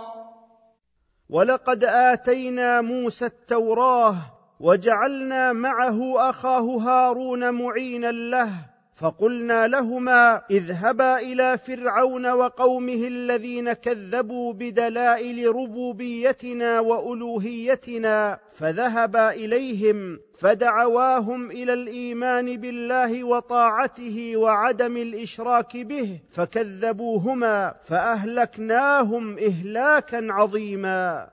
وَلَقَدْ 1.30 1.84
آتَيْنَا 1.84 2.82
مُوسَى 2.82 3.26
التَّوْرَاةَ 3.26 4.16
وَجَعَلْنَا 4.60 5.54
مَعَهُ 5.54 6.30
أَخَاهُ 6.30 6.68
هَارُونَ 6.78 7.54
مُعِينًا 7.54 8.12
لَهُ 8.12 8.50
فقلنا 8.96 9.68
لهما 9.68 10.42
اذهبا 10.52 11.20
إلى 11.20 11.58
فرعون 11.58 12.32
وقومه 12.32 13.08
الذين 13.08 13.74
كذبوا 13.74 14.54
بدلائل 14.54 15.56
ربوبيتنا 15.56 16.80
وألوهيتنا 16.80 18.40
فذهبا 18.52 19.32
إليهم 19.32 20.20
فدعواهم 20.40 21.52
إلى 21.52 21.74
الإيمان 21.74 22.58
بالله 22.58 23.24
وطاعته 23.24 24.38
وعدم 24.38 24.98
الإشراك 24.98 25.78
به 25.78 26.20
فكذبوهما 26.30 27.76
فأهلكناهم 27.84 29.38
إهلاكا 29.38 30.28
عظيما. 30.30 31.33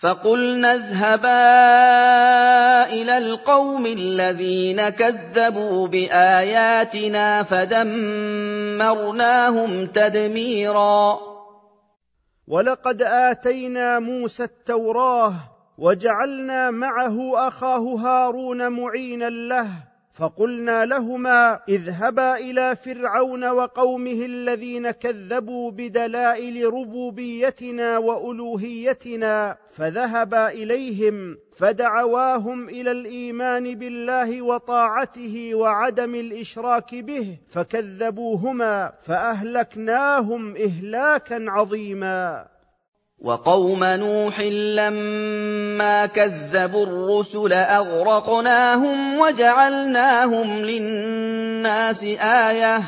فقلنا 0.00 0.74
اذهبا 0.74 1.46
إلى 2.92 3.18
القوم 3.18 3.86
الذين 3.86 4.88
كذبوا 4.88 5.88
باياتنا 5.88 7.42
فدمرناهم 7.42 8.76
تدميرا. 9.86 11.18
ولقد 12.48 13.02
اتينا 13.02 13.98
موسى 13.98 14.44
التوراه 14.44 15.34
وجعلنا 15.78 16.70
معه 16.70 17.48
اخاه 17.48 17.78
هارون 17.78 18.72
معينا 18.72 19.30
له 19.30 19.68
فقلنا 20.16 20.84
لهما 20.84 21.60
اذهبا 21.68 22.36
إلى 22.36 22.76
فرعون 22.76 23.44
وقومه 23.44 24.24
الذين 24.24 24.90
كذبوا 24.90 25.70
بدلائل 25.70 26.74
ربوبيتنا 26.74 27.98
وألوهيتنا 27.98 29.56
فذهبا 29.70 30.48
إليهم 30.48 31.36
فدعواهم 31.56 32.68
إلى 32.68 32.90
الإيمان 32.90 33.74
بالله 33.74 34.42
وطاعته 34.42 35.54
وعدم 35.54 36.14
الإشراك 36.14 36.94
به 36.94 37.38
فكذبوهما 37.48 38.92
فأهلكناهم 39.00 40.56
إهلاكا 40.56 41.44
عظيما. 41.48 42.55
وقوم 43.18 43.84
نوح 43.84 44.40
لما 44.76 46.06
كذبوا 46.06 46.86
الرسل 46.86 47.52
أغرقناهم 47.52 49.18
وجعلناهم 49.18 50.46
للناس 50.60 52.02
آية 52.20 52.80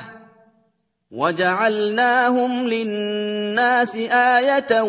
وجعلناهم 1.10 2.68
للناس 2.68 3.96
آية 4.12 4.82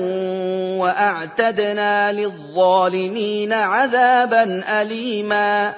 وأعتدنا 0.79 2.11
للظالمين 2.11 3.53
عذابا 3.53 4.43
اليما. 4.81 5.73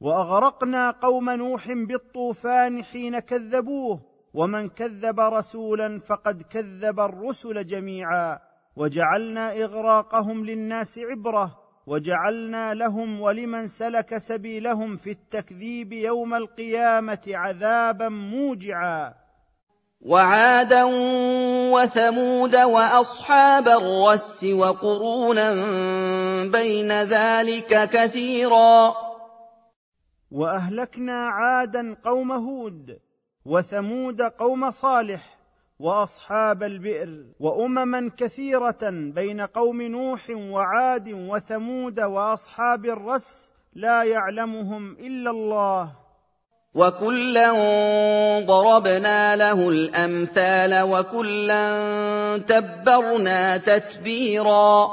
وأغرقنا 0.00 0.90
قوم 1.02 1.30
نوح 1.30 1.72
بالطوفان 1.72 2.84
حين 2.84 3.18
كذبوه 3.18 4.00
ومن 4.34 4.68
كذب 4.68 5.20
رسولا 5.20 5.98
فقد 5.98 6.42
كذب 6.42 7.00
الرسل 7.00 7.66
جميعا. 7.66 8.45
وجعلنا 8.76 9.52
إغراقهم 9.64 10.44
للناس 10.44 10.98
عبرة 10.98 11.58
وجعلنا 11.86 12.74
لهم 12.74 13.20
ولمن 13.20 13.66
سلك 13.66 14.18
سبيلهم 14.18 14.96
في 14.96 15.10
التكذيب 15.10 15.92
يوم 15.92 16.34
القيامة 16.34 17.22
عذابا 17.28 18.08
موجعا. 18.08 19.14
وعادا 20.00 20.84
وثمود 21.74 22.56
وأصحاب 22.56 23.68
الرس 23.68 24.44
وقرونا 24.44 25.50
بين 26.52 26.92
ذلك 26.92 27.88
كثيرا. 27.90 28.94
وأهلكنا 30.30 31.28
عادا 31.28 31.94
قوم 32.04 32.32
هود 32.32 32.98
وثمود 33.44 34.22
قوم 34.22 34.70
صالح 34.70 35.35
وأصحاب 35.78 36.62
البئر 36.62 37.24
وأمما 37.40 38.10
كثيرة 38.16 38.90
بين 38.90 39.40
قوم 39.40 39.82
نوح 39.82 40.30
وعاد 40.30 41.08
وثمود 41.08 42.00
وأصحاب 42.00 42.84
الرس 42.84 43.52
لا 43.74 44.02
يعلمهم 44.02 44.92
إلا 44.92 45.30
الله. 45.30 45.92
وكلا 46.74 47.52
ضربنا 48.40 49.36
له 49.36 49.68
الأمثال 49.68 50.82
وكلا 50.82 51.68
تبرنا 52.38 53.56
تتبيرا. 53.56 54.88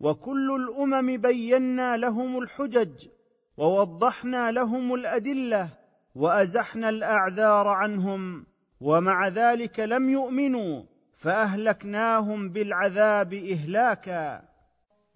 وكل 0.00 0.50
الأمم 0.56 1.16
بينا 1.16 1.96
لهم 1.96 2.38
الحجج 2.38 3.08
ووضحنا 3.56 4.50
لهم 4.50 4.94
الأدلة 4.94 5.68
وأزحنا 6.14 6.88
الأعذار 6.88 7.68
عنهم. 7.68 8.51
ومع 8.82 9.28
ذلك 9.28 9.80
لم 9.80 10.10
يؤمنوا 10.10 10.82
فأهلكناهم 11.14 12.48
بالعذاب 12.48 13.34
إهلاكا. 13.34 14.42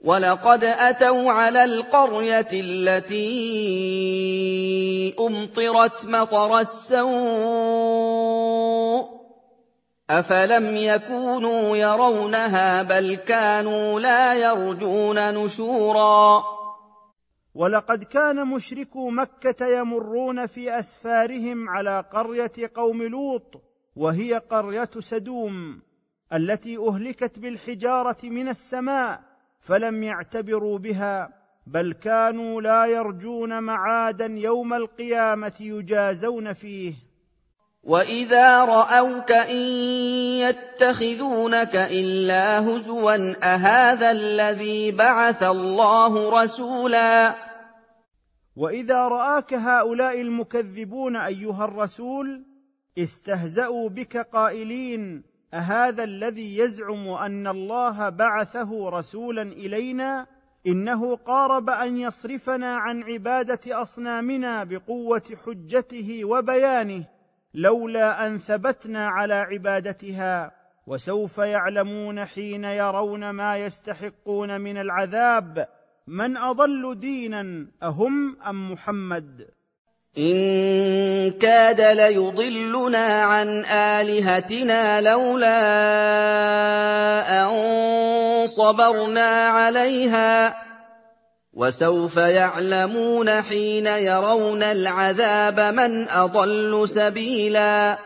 ولقد 0.05 0.64
أتوا 0.64 1.33
على 1.33 1.64
القرية 1.64 2.48
التي 2.52 3.26
أمطرت 5.20 6.07
مطر 6.07 6.61
السوء 6.61 7.07
أفلم 10.11 10.76
يكونوا 10.76 11.76
يرونها 11.76 12.83
بل 12.83 13.14
كانوا 13.14 14.00
لا 14.00 14.35
يرجون 14.35 15.35
نشورا. 15.35 16.44
ولقد 17.57 18.05
كان 18.05 18.47
مشركو 18.47 19.11
مكة 19.11 19.66
يمرون 19.66 20.47
في 20.47 20.79
أسفارهم 20.79 21.69
على 21.69 22.05
قرية 22.12 22.53
قوم 22.75 23.03
لوط 23.03 23.62
وهي 23.97 24.35
قرية 24.35 24.90
سدوم 24.99 25.83
التي 26.33 26.79
أهلكت 26.79 27.38
بالحجارة 27.38 28.16
من 28.25 28.49
السماء 28.49 29.23
فلم 29.61 30.03
يعتبروا 30.03 30.79
بها 30.79 31.29
بل 31.66 31.92
كانوا 31.92 32.61
لا 32.61 32.87
يرجون 32.87 33.62
معادا 33.62 34.27
يوم 34.27 34.75
القيامة 34.75 35.57
يجازون 35.61 36.53
فيه. 36.53 36.95
واذا 37.87 38.64
راوك 38.64 39.33
ان 39.33 39.57
يتخذونك 40.42 41.77
الا 41.77 42.59
هزوا 42.59 43.35
اهذا 43.42 44.11
الذي 44.11 44.92
بعث 44.92 45.42
الله 45.42 46.42
رسولا 46.42 47.35
واذا 48.57 48.96
راك 48.96 49.55
هؤلاء 49.55 50.20
المكذبون 50.20 51.16
ايها 51.16 51.64
الرسول 51.64 52.44
استهزاوا 52.99 53.88
بك 53.88 54.16
قائلين 54.16 55.22
اهذا 55.55 56.05
الذي 56.05 56.59
يزعم 56.59 57.09
ان 57.09 57.46
الله 57.46 58.09
بعثه 58.09 58.88
رسولا 58.88 59.42
الينا؟ 59.42 60.27
انه 60.66 61.16
قارب 61.16 61.70
ان 61.70 61.96
يصرفنا 61.96 62.77
عن 62.77 63.03
عباده 63.03 63.83
اصنامنا 63.83 64.64
بقوه 64.64 65.22
حجته 65.46 66.25
وبيانه 66.25 67.15
لولا 67.57 68.27
أن 68.27 68.38
ثبتنا 68.38 69.09
على 69.09 69.35
عبادتها 69.35 70.53
وسوف 70.87 71.38
يعلمون 71.38 72.25
حين 72.25 72.64
يرون 72.64 73.31
ما 73.31 73.59
يستحقون 73.59 74.61
من 74.61 74.77
العذاب 74.77 75.69
من 76.07 76.37
أضل 76.37 76.99
دينا 76.99 77.66
أهم 77.83 78.42
أم 78.42 78.73
محمد؟ 78.73 79.49
إن 80.19 81.31
كاد 81.31 81.81
ليضلنا 81.81 83.23
عن 83.23 83.64
آلهتنا 83.64 85.01
لولا 85.01 85.59
أن 87.42 88.47
صبرنا 88.47 89.49
عليها. 89.49 90.65
وسوف 91.57 92.16
يعلمون 92.16 93.31
حين 93.31 93.87
يرون 93.87 94.62
العذاب 94.62 95.61
من 95.75 96.09
أضل 96.09 96.88
سبيلا. 96.88 97.99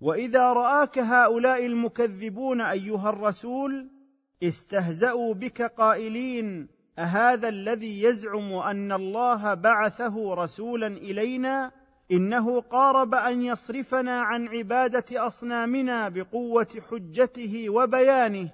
وإذا 0.00 0.42
رآك 0.42 0.98
هؤلاء 0.98 1.66
المكذبون 1.66 2.60
أيها 2.60 3.10
الرسول 3.10 3.90
استهزأوا 4.42 5.34
بك 5.34 5.62
قائلين 5.62 6.68
أهذا 6.98 7.48
الذي 7.48 8.02
يزعم 8.02 8.52
أن 8.52 8.92
الله 8.92 9.54
بعثه 9.54 10.34
رسولا 10.34 10.86
إلينا؟ 10.86 11.70
إنه 12.12 12.60
قارب 12.60 13.14
أن 13.14 13.42
يصرفنا 13.42 14.20
عن 14.20 14.48
عبادة 14.48 15.26
أصنامنا 15.26 16.08
بقوة 16.08 16.68
حجته 16.90 17.70
وبيانه 17.70 18.48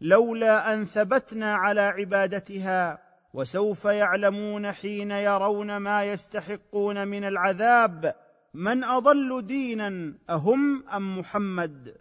لولا 0.00 0.74
أن 0.74 0.84
ثبتنا 0.84 1.54
على 1.54 1.80
عبادتها. 1.80 3.11
وسوف 3.34 3.84
يعلمون 3.84 4.72
حين 4.72 5.10
يرون 5.10 5.76
ما 5.76 6.04
يستحقون 6.04 7.08
من 7.08 7.24
العذاب 7.24 8.14
من 8.54 8.84
أضل 8.84 9.46
دينا 9.46 10.14
أهم 10.30 10.88
أم 10.88 11.18
محمد. 11.18 11.94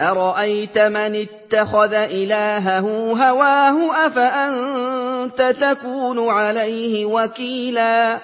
أَرَأَيْتَ 0.00 0.78
مَنِ 0.78 1.14
اتَّخَذَ 1.14 1.94
إِلَٰهَهُ 1.94 2.86
هَوَاهُ 3.12 4.06
أَفَأَنتَ 4.06 5.42
تَكُونُ 5.42 6.28
عَلَيْهِ 6.28 7.06
وَكِيلًا؟ 7.06 8.18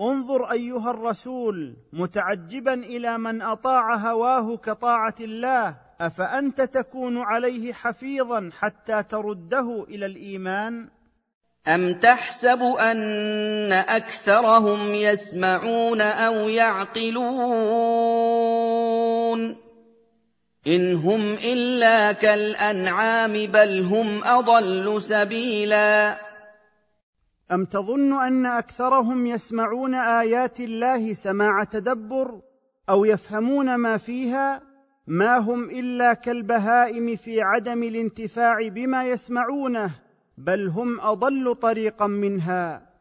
انظر 0.00 0.52
أيها 0.52 0.90
الرسول 0.90 1.76
متعجبا 1.92 2.74
إلى 2.74 3.18
من 3.18 3.42
أطاع 3.42 3.96
هواه 3.96 4.56
كطاعة 4.56 5.14
الله 5.20 5.76
أفأنت 6.00 6.60
تكون 6.60 7.18
عليه 7.18 7.72
حفيظا 7.72 8.50
حتى 8.58 9.02
ترده 9.02 9.86
إلى 9.88 10.06
الإيمان؟ 10.06 10.88
ام 11.68 11.92
تحسب 11.92 12.62
ان 12.62 13.72
اكثرهم 13.72 14.94
يسمعون 14.94 16.00
أو 16.00 16.48
يعقلون 16.48 17.94
إِنْ 20.66 20.96
هُمْ 20.96 21.34
إِلَّا 21.44 22.12
كَالْأَنْعَامِ 22.12 23.32
بَلْ 23.32 23.84
هُمْ 23.84 24.24
أَضَلُّ 24.24 25.02
سَبِيلًا 25.02 26.16
أَمْ 27.52 27.64
تَظُنُّ 27.64 28.12
أَنَّ 28.12 28.46
أَكْثَرَهُمْ 28.46 29.26
يَسْمَعُونَ 29.26 29.94
آيَاتِ 29.94 30.60
اللَّهِ 30.60 31.12
سَمَاعَ 31.12 31.64
تَدَبُّرٍ 31.64 32.40
أَوْ 32.88 33.04
يَفْهَمُونَ 33.04 33.74
مَا 33.74 33.96
فِيهَا 33.96 34.62
ما 35.06 35.38
هم 35.38 35.70
الا 35.70 36.14
كالبهائم 36.14 37.16
في 37.16 37.40
عدم 37.42 37.82
الانتفاع 37.82 38.68
بما 38.68 39.04
يسمعونه 39.04 39.90
بل 40.38 40.68
هم 40.68 41.00
أضل 41.00 41.54
طريقا 41.54 42.06
منها. 42.06 42.94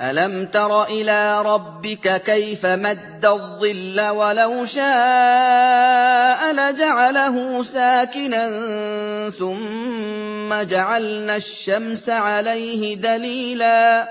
أَلَمْ 0.00 0.44
تَرَ 0.44 0.84
إِلَىٰ 0.84 1.42
رَبِّكَ 1.42 2.22
كَيْفَ 2.22 2.66
مَدَّ 2.66 3.26
الظِّلَّ 3.26 4.08
وَلَوْ 4.08 4.64
شَاءَ 4.64 6.52
لَجَعَلَهُ 6.52 7.62
سَاكِنًا 7.62 8.50
ثُمَّ 9.30 10.54
جَعَلْنَا 10.62 11.36
الشَّمْسَ 11.36 12.08
عَلَيْهِ 12.08 12.96
دَلِيلًا. 12.96 14.08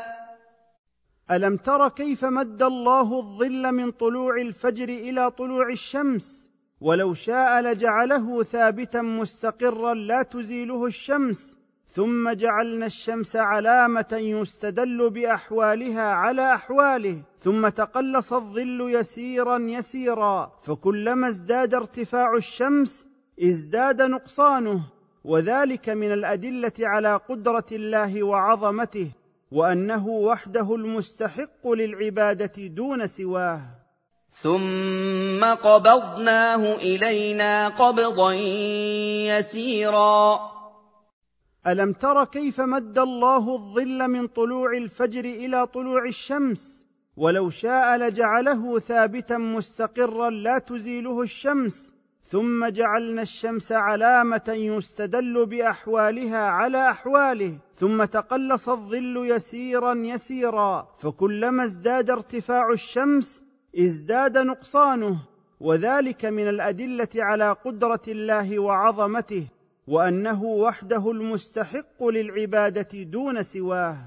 أَلَمْ 1.31 1.57
تَرَ 1.57 1.89
كَيْفَ 1.89 2.25
مَدَّ 2.25 2.63
اللَّهُ 2.63 3.19
الظِّلَّ 3.19 3.71
مِن 3.71 3.91
طُلُوعِ 3.91 4.41
الْفَجْرِ 4.41 4.89
إِلَىٰ 4.89 5.31
طُلُوعِ 5.31 5.69
الشَّمْسِ؟ 5.71 6.51
ولو 6.81 7.13
شاء 7.13 7.61
لجعله 7.61 8.43
ثابتا 8.43 9.01
مستقرا 9.01 9.93
لا 9.93 10.23
تزيله 10.23 10.85
الشمس. 10.85 11.60
ثم 11.93 12.31
جعلنا 12.31 12.85
الشمس 12.85 13.35
علامة 13.35 14.07
يستدل 14.11 15.09
بأحوالها 15.09 16.01
على 16.01 16.53
أحواله 16.53 17.21
ثم 17.39 17.67
تقلص 17.67 18.33
الظل 18.33 18.95
يسيرا 18.95 19.57
يسيرا 19.59 20.51
فكلما 20.63 21.27
ازداد 21.27 21.73
ارتفاع 21.73 22.33
الشمس 22.35 23.07
ازداد 23.43 24.01
نقصانه. 24.01 24.81
وذلك 25.23 25.89
من 25.89 26.11
الأدلة 26.11 26.71
على 26.79 27.15
قدرة 27.29 27.65
الله 27.71 28.23
وعظمته 28.23 29.11
وأنه 29.51 30.07
وحده 30.07 30.75
المستحق 30.75 31.67
للعبادة 31.67 32.67
دون 32.67 33.07
سواه. 33.07 33.61
ثم 34.41 35.45
قبضناه 35.45 36.75
إلينا 36.75 37.67
قبضا 37.67 38.33
يسيرا. 39.27 40.60
ألم 41.67 41.93
تر 41.93 42.25
كيف 42.25 42.61
مد 42.61 42.99
الله 42.99 43.53
الظل 43.53 44.07
من 44.07 44.27
طلوع 44.27 44.77
الفجر 44.77 45.25
إلى 45.25 45.67
طلوع 45.67 46.05
الشمس؟ 46.05 46.87
ولو 47.17 47.49
شاء 47.49 47.97
لجعله 47.97 48.79
ثابتا 48.79 49.37
مستقرا 49.37 50.29
لا 50.29 50.57
تزيله 50.57 51.21
الشمس. 51.21 51.93
ثم 52.23 52.65
جعلنا 52.65 53.21
الشمس 53.21 53.71
علامة 53.71 54.43
يستدل 54.47 55.45
بأحوالها 55.45 56.37
على 56.37 56.89
أحواله. 56.89 57.57
ثم 57.73 58.03
تقلص 58.03 58.69
الظل 58.69 59.29
يسيرا 59.31 59.93
يسيرا. 59.93 60.87
فكلما 61.01 61.63
ازداد 61.63 62.09
ارتفاع 62.09 62.69
الشمس 62.69 63.43
ازداد 63.79 64.37
نقصانه. 64.37 65.17
وذلك 65.59 66.25
من 66.25 66.47
الأدلة 66.47 67.09
على 67.15 67.51
قدرة 67.51 68.01
الله 68.07 68.59
وعظمته. 68.59 69.47
وأنه 69.87 70.43
وحده 70.43 71.11
المستحق 71.11 72.03
للعبادة 72.03 73.03
دون 73.03 73.43
سواه. 73.43 73.97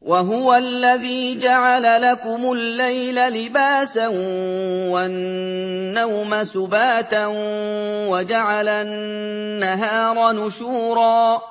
وهو 0.00 0.54
الذي 0.54 1.38
جعل 1.38 2.02
لكم 2.02 2.52
الليل 2.52 3.14
لباسا 3.14 4.08
والنوم 4.92 6.44
سباتا 6.44 7.26
وجعل 8.10 8.68
النهار 8.68 10.32
نشورا. 10.32 11.42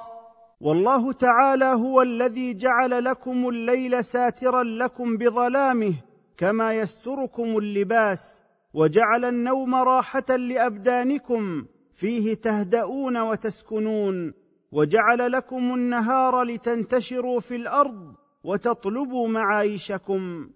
والله 0.61 1.11
تعالى 1.13 1.65
هو 1.65 2.01
الذي 2.01 2.53
جعل 2.53 3.03
لكم 3.03 3.49
الليل 3.49 4.03
ساترا 4.03 4.63
لكم 4.63 5.17
بظلامه 5.17 5.93
كما 6.37 6.73
يستركم 6.73 7.57
اللباس 7.57 8.43
وجعل 8.73 9.25
النوم 9.25 9.75
راحة 9.75 10.35
لأبدانكم 10.35 11.65
فيه 12.01 12.33
تهدؤون 12.33 13.17
وتسكنون 13.17 14.33
وجعل 14.71 15.31
لكم 15.31 15.73
النهار 15.73 16.43
لتنتشروا 16.43 17.39
في 17.39 17.55
الأرض 17.55 18.13
وتطلبوا 18.43 19.27
معايشكم. 19.27 20.49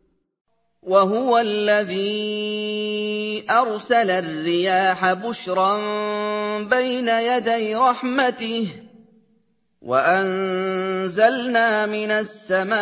وهو 0.83 1.37
الذي 1.37 2.15
أرسل 3.49 4.11
الرياح 4.11 5.13
بشرا 5.13 5.77
بين 6.63 7.09
يدي 7.09 7.75
رحمته 7.75 8.67
وأنزلنا 9.81 11.85
من 11.85 12.11
السماء 12.11 12.75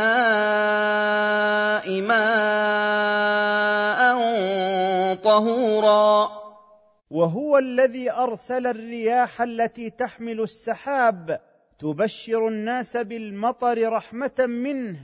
ماء 2.02 4.14
طهورا. 5.16 6.43
وهو 7.14 7.58
الذي 7.58 8.12
أرسل 8.12 8.68
الرياح 8.68 9.42
التي 9.42 9.90
تحمل 9.90 10.42
السحاب 10.42 11.40
تبشر 11.80 12.48
الناس 12.48 12.98
بالمطر 12.98 13.90
رحمة 13.90 14.46
منه 14.48 15.00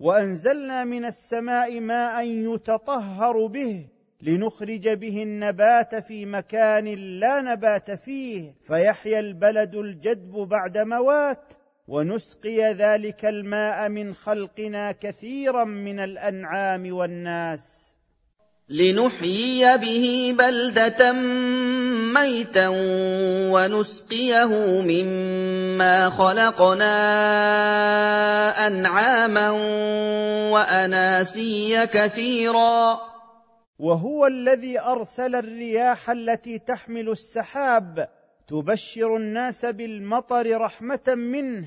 وأنزلنا 0.00 0.84
من 0.84 1.04
السماء 1.04 1.80
ماء 1.80 2.26
يتطهر 2.26 3.46
به 3.46 3.86
لنخرج 4.22 4.88
به 4.88 5.22
النبات 5.22 5.94
في 5.94 6.26
مكان 6.26 6.84
لا 7.20 7.40
نبات 7.40 7.90
فيه 7.90 8.52
فيحيا 8.60 9.20
البلد 9.20 9.74
الجدب 9.74 10.32
بعد 10.32 10.78
موات 10.78 11.54
ونسقي 11.88 12.74
ذلك 12.74 13.24
الماء 13.24 13.88
من 13.88 14.14
خلقنا 14.14 14.92
كثيرا 14.92 15.64
من 15.64 16.00
الأنعام 16.00 16.92
والناس. 16.92 17.83
لنحيي 18.68 19.78
به 19.78 20.34
بلده 20.38 21.12
ميتا 22.14 22.68
ونسقيه 23.52 24.82
مما 24.82 26.10
خلقنا 26.10 26.96
انعاما 28.66 29.50
واناسيا 30.50 31.84
كثيرا 31.84 32.98
وهو 33.78 34.26
الذي 34.26 34.80
ارسل 34.80 35.34
الرياح 35.34 36.10
التي 36.10 36.58
تحمل 36.58 37.08
السحاب 37.08 38.08
تبشر 38.48 39.16
الناس 39.16 39.64
بالمطر 39.66 40.60
رحمه 40.60 41.08
منه 41.08 41.66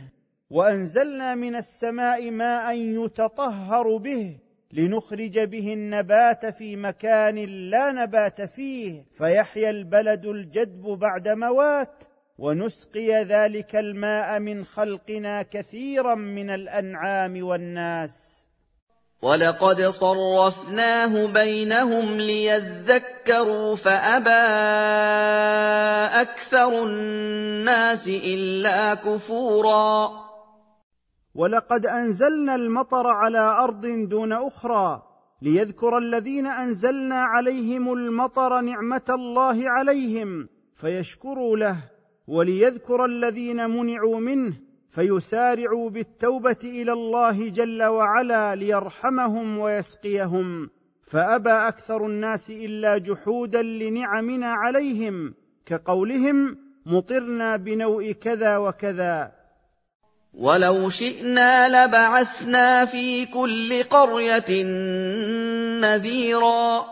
وانزلنا 0.50 1.36
من 1.36 1.56
السماء 1.56 2.32
ماء 2.32 2.76
يتطهر 2.76 3.98
به 3.98 4.38
لنخرج 4.74 5.40
به 5.40 5.74
النبات 5.74 6.46
في 6.46 6.76
مكان 6.76 7.36
لا 7.70 7.92
نبات 7.92 8.42
فيه 8.42 9.06
فيحيا 9.18 9.70
البلد 9.70 10.26
الجدب 10.26 10.84
بعد 10.84 11.28
موات 11.28 12.04
ونسقي 12.38 13.24
ذلك 13.24 13.76
الماء 13.76 14.40
من 14.40 14.66
خلقنا 14.66 15.44
كثيرا 15.44 16.16
من 16.16 16.50
الأنعام 16.50 17.44
والناس. 17.44 18.38
ولقد 19.22 19.82
صرفناه 19.82 21.26
بينهم 21.26 22.18
ليذكروا 22.18 23.76
فأبى 23.76 24.30
أكثر 26.22 26.84
الناس 26.84 28.08
إلا 28.08 28.94
كفورا. 28.94 30.27
ولقد 31.38 31.86
أنزلنا 31.86 32.56
المطر 32.56 33.08
على 33.08 33.40
أرض 33.40 33.86
دون 34.10 34.34
أخرى 34.34 35.04
ليذكر 35.42 35.98
الذين 35.98 36.46
أنزلنا 36.46 37.16
عليهم 37.16 37.94
المطر 37.94 38.62
نعمة 38.62 39.06
الله 39.10 39.70
عليهم 39.70 40.48
فيشكروا 40.76 41.58
له 41.58 41.78
وليذكر 42.28 43.06
الذين 43.06 43.70
منعوا 43.70 44.20
منه 44.20 44.54
فيسارعوا 44.90 45.90
بالتوبة 45.90 46.58
إلى 46.64 46.94
الله 46.94 47.50
جل 47.50 47.84
وعلا 47.84 48.56
ليرحمهم 48.56 49.58
ويسقيهم 49.58 50.70
فأبى 51.02 51.50
أكثر 51.50 52.06
الناس 52.06 52.52
إلا 52.52 52.98
جحودا 52.98 53.62
لنعمنا 53.62 54.48
عليهم 54.48 55.34
كقولهم 55.66 56.58
مطرنا 56.86 57.58
بنوء 57.58 58.12
كذا 58.12 58.58
وكذا 58.58 59.37
وَلَوْ 60.38 60.90
شِئْنَا 60.90 61.70
لَبَعَثْنَا 61.70 62.86
فِي 62.86 63.26
كُلِّ 63.26 63.84
قَرْيَةٍ 63.84 64.64
نَّذِيرًا 65.82 66.86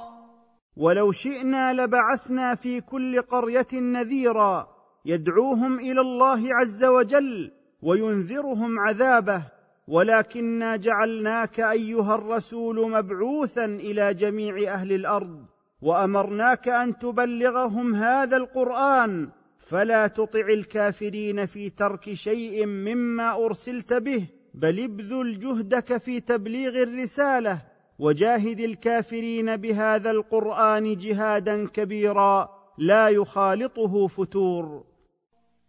وَلَوْ 0.77 1.11
شِئْنَا 1.11 1.73
لَبَعَثْنَا 1.73 2.55
فِي 2.55 2.81
كُلِّ 2.81 3.21
قَرْيَةٍ 3.21 3.73
نَّذِيرًا 3.73 4.67
يدعوهم 5.05 5.79
إلى 5.79 6.01
الله 6.01 6.55
عز 6.55 6.83
وجل 6.83 7.51
وينذرهم 7.81 8.79
عذابه. 8.79 9.41
ولكنا 9.87 10.75
جعلناك 10.75 11.59
ايها 11.59 12.15
الرسول 12.15 12.91
مبعوثا 12.91 13.65
إلى 13.65 14.13
جميع 14.13 14.73
أهل 14.73 14.91
الأرض. 14.91 15.45
وامرناك 15.81 16.67
ان 16.67 16.97
تبلغهم 16.97 17.95
هذا 17.95 18.37
القران. 18.37 19.29
فلا 19.59 20.07
تطع 20.07 20.39
الكافرين 20.39 21.45
في 21.45 21.69
ترك 21.69 22.13
شيء 22.13 22.65
مما 22.65 23.45
أرسلت 23.45 23.93
به 23.93 24.27
بل 24.53 24.83
ابذل 24.83 25.39
جهدك 25.39 25.97
في 25.97 26.19
تبليغ 26.19 26.83
الرسالة 26.83 27.61
وجاهد 27.99 28.59
الكافرين 28.59 29.55
بهذا 29.57 30.11
القرآن 30.11 30.97
جهادا 30.97 31.67
كبيرا 31.67 32.49
لا 32.77 33.09
يخالطه 33.09 34.07
فتور. 34.07 34.83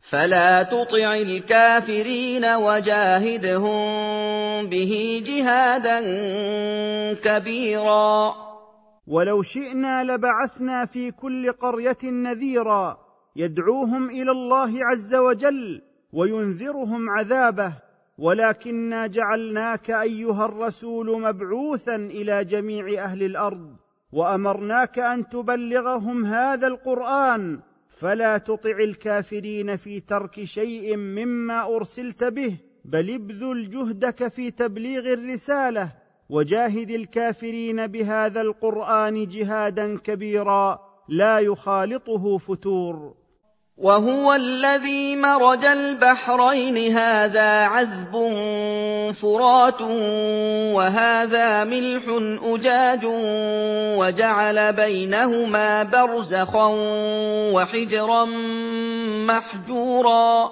فلا 0.01 0.63
تطع 0.63 1.15
الكافرين 1.15 2.45
وجاهدهم 2.45 3.87
به 4.67 5.23
جهادا 5.27 6.01
كبيرا. 7.13 8.35
ولو 9.07 9.43
شئنا 9.43 10.05
لبعثنا 10.05 10.85
في 10.85 11.11
كل 11.11 11.53
قرية 11.53 11.99
نذيرا 12.05 13.06
يدعوهم 13.37 14.11
إلى 14.11 14.31
الله 14.31 14.85
عز 14.85 15.15
وجل 15.15 15.83
وينذرهم 16.13 17.11
عذابه 17.11 17.73
ولكنا 18.19 19.07
جعلناك 19.07 19.91
أيها 19.91 20.45
الرسول 20.45 21.21
مبعوثا 21.21 21.97
إلى 21.97 22.45
جميع 22.45 23.05
أهل 23.05 23.23
الأرض 23.23 23.77
وأمرناك 24.13 24.99
أن 24.99 25.29
تبلغهم 25.29 26.25
هذا 26.25 26.67
القرآن 26.67 27.61
فلا 27.89 28.39
تطع 28.39 28.79
الكافرين 28.79 29.77
في 29.77 30.01
ترك 30.01 30.45
شيء 30.45 30.97
مما 30.97 31.77
أرسلت 31.77 32.25
به 32.25 32.57
بل 32.85 33.15
ابذل 33.15 33.71
جهدك 33.71 34.29
في 34.29 34.51
تبليغ 34.51 35.13
الرسالة 35.13 35.93
وجاهد 36.31 36.91
الكافرين 36.91 37.87
بهذا 37.87 38.41
القرآن 38.41 39.27
جهادا 39.27 39.99
كبيرا 39.99 40.79
لا 41.09 41.39
يخالطه 41.39 42.39
فتور. 42.39 43.26
وهو 43.77 44.35
الذي 44.35 45.17
مرج 45.17 45.65
البحرين. 45.65 46.97
هذا 46.97 47.65
عذب 47.65 48.13
فرات 49.13 49.81
وهذا 50.77 51.65
ملح 51.65 52.03
أجاج 52.43 53.01
وجعل 53.99 54.73
بينهما 54.73 55.83
برزخا 55.83 56.67
وحجرا 57.53 58.25
محجورا. 59.29 60.51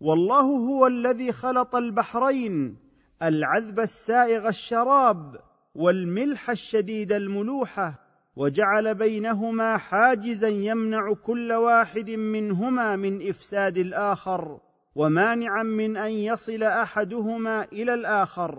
والله 0.00 0.40
هو 0.40 0.86
الذي 0.86 1.32
خلط 1.32 1.74
البحرين 1.74 2.76
العذب 3.22 3.80
السائغ 3.80 4.48
الشراب 4.48 5.36
والملح 5.74 6.50
الشديد 6.50 7.12
الملوحة. 7.12 8.03
وجعل 8.36 8.94
بينهما 8.94 9.76
حاجزا 9.76 10.48
يمنع 10.48 11.14
كل 11.26 11.52
واحد 11.52 12.10
منهما 12.10 12.96
من 12.96 13.28
إفساد 13.28 13.78
الآخر 13.78 14.58
ومانعا 14.94 15.62
من 15.62 15.96
أن 15.96 16.10
يصل 16.10 16.62
أحدهما 16.62 17.66
إلى 17.72 17.94
الآخر. 17.94 18.58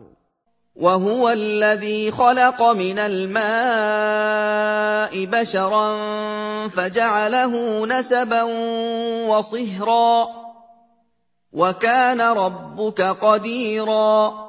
وهو 0.75 1.29
الذي 1.29 2.11
خلق 2.11 2.61
من 2.61 2.99
الماء 2.99 3.55
بشرا 5.25 5.97
فجعله 6.67 7.85
نسبا 7.85 8.43
وصهرا. 9.27 10.27
وكان 11.53 12.21
ربك 12.21 13.01
قديرا. 13.01 14.44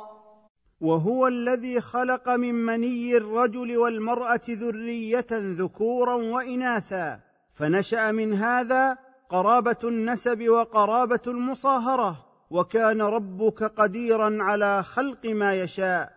وهو 0.81 1.27
الذي 1.27 1.81
خلق 1.81 2.29
من 2.29 2.55
مني 2.55 3.17
الرجل 3.17 3.77
والمرأة 3.77 4.41
ذرية 4.49 5.27
ذكورا 5.33 6.15
وإناثا 6.15 7.21
فنشأ 7.55 8.13
من 8.13 8.35
هذا 8.35 8.99
قرابة 9.31 9.77
النسب 9.85 10.49
وقرابة 10.49 11.21
المصاهرة 11.27 12.27
وكان 12.51 13.03
ربك 13.03 13.63
قديرا 13.63 14.39
على 14.41 14.83
خلق 14.83 15.27
ما 15.27 15.55
يشاء. 15.55 16.13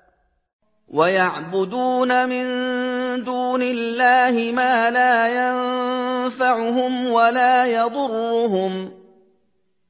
ويعبدون 0.88 2.30
من 2.30 2.46
دون 3.24 3.62
الله 3.62 4.52
ما 4.56 4.90
لا 4.92 5.28
ينفعهم 5.28 7.12
ولا 7.12 7.66
يضرهم. 7.66 8.99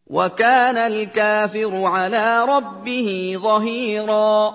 وكان 0.10 0.78
الكافر 0.78 1.84
على 1.86 2.45
ربه 2.45 3.34
ظهيرا. 3.38 4.51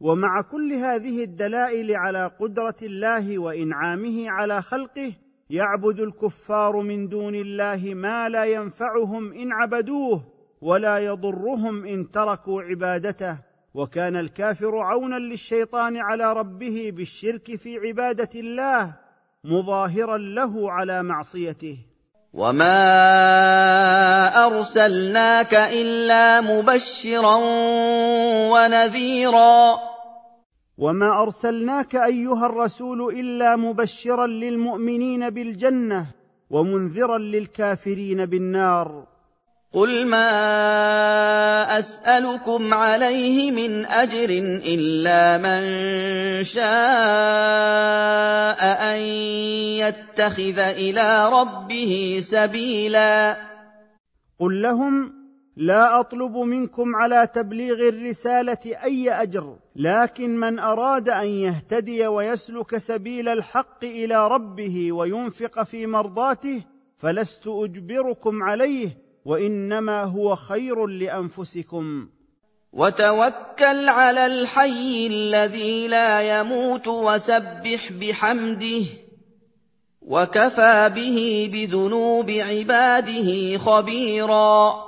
ومع 0.00 0.42
كل 0.42 0.72
هذه 0.72 1.24
الدلائل 1.24 1.96
على 1.96 2.30
قدرة 2.40 2.76
الله 2.82 3.38
وإنعامه 3.38 4.30
على 4.30 4.62
خلقه 4.62 5.12
يعبد 5.50 6.00
الكفار 6.00 6.80
من 6.80 7.08
دون 7.08 7.34
الله 7.34 7.94
ما 7.94 8.28
لا 8.28 8.44
ينفعهم 8.44 9.32
إن 9.32 9.52
عبدوه 9.52 10.22
ولا 10.60 10.98
يضرهم 10.98 11.86
إن 11.86 12.10
تركوا 12.10 12.62
عبادته. 12.62 13.38
وكان 13.74 14.16
الكافر 14.16 14.78
عونا 14.78 15.16
للشيطان 15.16 15.96
على 15.96 16.32
ربه 16.32 16.90
بالشرك 16.94 17.56
في 17.56 17.78
عبادة 17.78 18.40
الله 18.40 18.96
مظاهرا 19.44 20.18
له 20.18 20.72
على 20.72 21.02
معصيته. 21.02 21.93
وما 22.34 22.76
ارسلناك 24.46 25.54
الا 25.54 26.40
مبشرا 26.40 27.36
ونذيرا 28.52 29.78
وما 30.78 31.22
ارسلناك 31.22 31.94
ايها 31.94 32.46
الرسول 32.46 33.14
الا 33.14 33.56
مبشرا 33.56 34.26
للمؤمنين 34.26 35.30
بالجنه 35.30 36.06
ومنذرا 36.50 37.18
للكافرين 37.18 38.26
بالنار 38.26 39.13
قل 39.74 40.06
ما 40.06 40.28
اسالكم 41.78 42.74
عليه 42.74 43.50
من 43.50 43.86
اجر 43.86 44.30
الا 44.74 45.38
من 45.38 45.62
شاء 46.44 46.64
ان 48.94 49.00
يتخذ 49.82 50.58
إلى 50.58 51.28
ربه 51.32 52.18
سبيلا 52.22 53.36
قل 54.40 54.62
لهم 54.62 55.12
لا 55.56 56.00
اطلب 56.00 56.36
منكم 56.36 56.96
على 56.96 57.28
تبليغ 57.34 57.88
الرساله 57.88 58.58
اي 58.84 59.10
اجر 59.10 59.56
لكن 59.76 60.36
من 60.36 60.58
اراد 60.58 61.08
ان 61.08 61.26
يهتدي 61.26 62.06
ويسلك 62.06 62.76
سبيل 62.76 63.28
الحق 63.28 63.84
إلى 63.84 64.28
ربه 64.28 64.92
وينفق 64.92 65.62
في 65.62 65.86
مرضاته 65.86 66.62
فلست 66.96 67.48
اجبركم 67.48 68.42
عليه 68.42 69.03
وإنما 69.24 70.04
هو 70.04 70.34
خير 70.34 70.86
لأنفسكم. 70.86 72.08
وتوكل 72.72 73.88
على 73.88 74.26
الحي 74.26 75.06
الذي 75.06 75.88
لا 75.88 76.40
يموت 76.40 76.88
وسبح 76.88 77.92
بحمده 77.92 78.84
وكفى 80.02 80.90
به 80.94 81.50
بذنوب 81.52 82.30
عباده 82.30 83.58
خبيرا. 83.58 84.84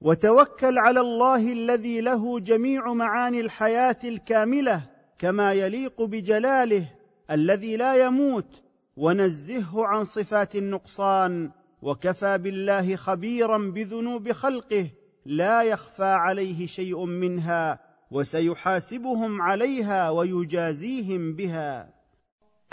وتوكل 0.00 0.78
على 0.78 1.00
الله 1.00 1.52
الذي 1.52 2.00
له 2.00 2.40
جميع 2.40 2.92
معاني 2.92 3.40
الحياة 3.40 3.98
الكاملة 4.04 4.82
كما 5.18 5.52
يليق 5.52 6.02
بجلاله 6.02 6.88
الذي 7.30 7.76
لا 7.76 8.06
يموت 8.06 8.62
ونزهه 8.96 9.86
عن 9.86 10.04
صفات 10.04 10.56
النقصان. 10.56 11.50
وكفى 11.82 12.38
بالله 12.38 12.96
خبيرا 12.96 13.58
بذنوب 13.58 14.32
خلقه 14.32 14.86
لا 15.26 15.62
يخفى 15.62 16.04
عليه 16.04 16.66
شيء 16.66 17.04
منها 17.04 17.78
وسيحاسبهم 18.10 19.42
عليها 19.42 20.10
ويجازيهم 20.10 21.36
بها. 21.36 21.88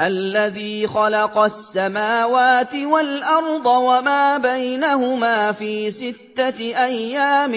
الذي 0.01 0.87
خلق 0.87 1.37
السماوات 1.37 2.75
والأرض 2.75 3.65
وما 3.65 4.37
بينهما 4.37 5.51
في 5.51 5.91
ستة 5.91 6.59
أيام 6.85 7.51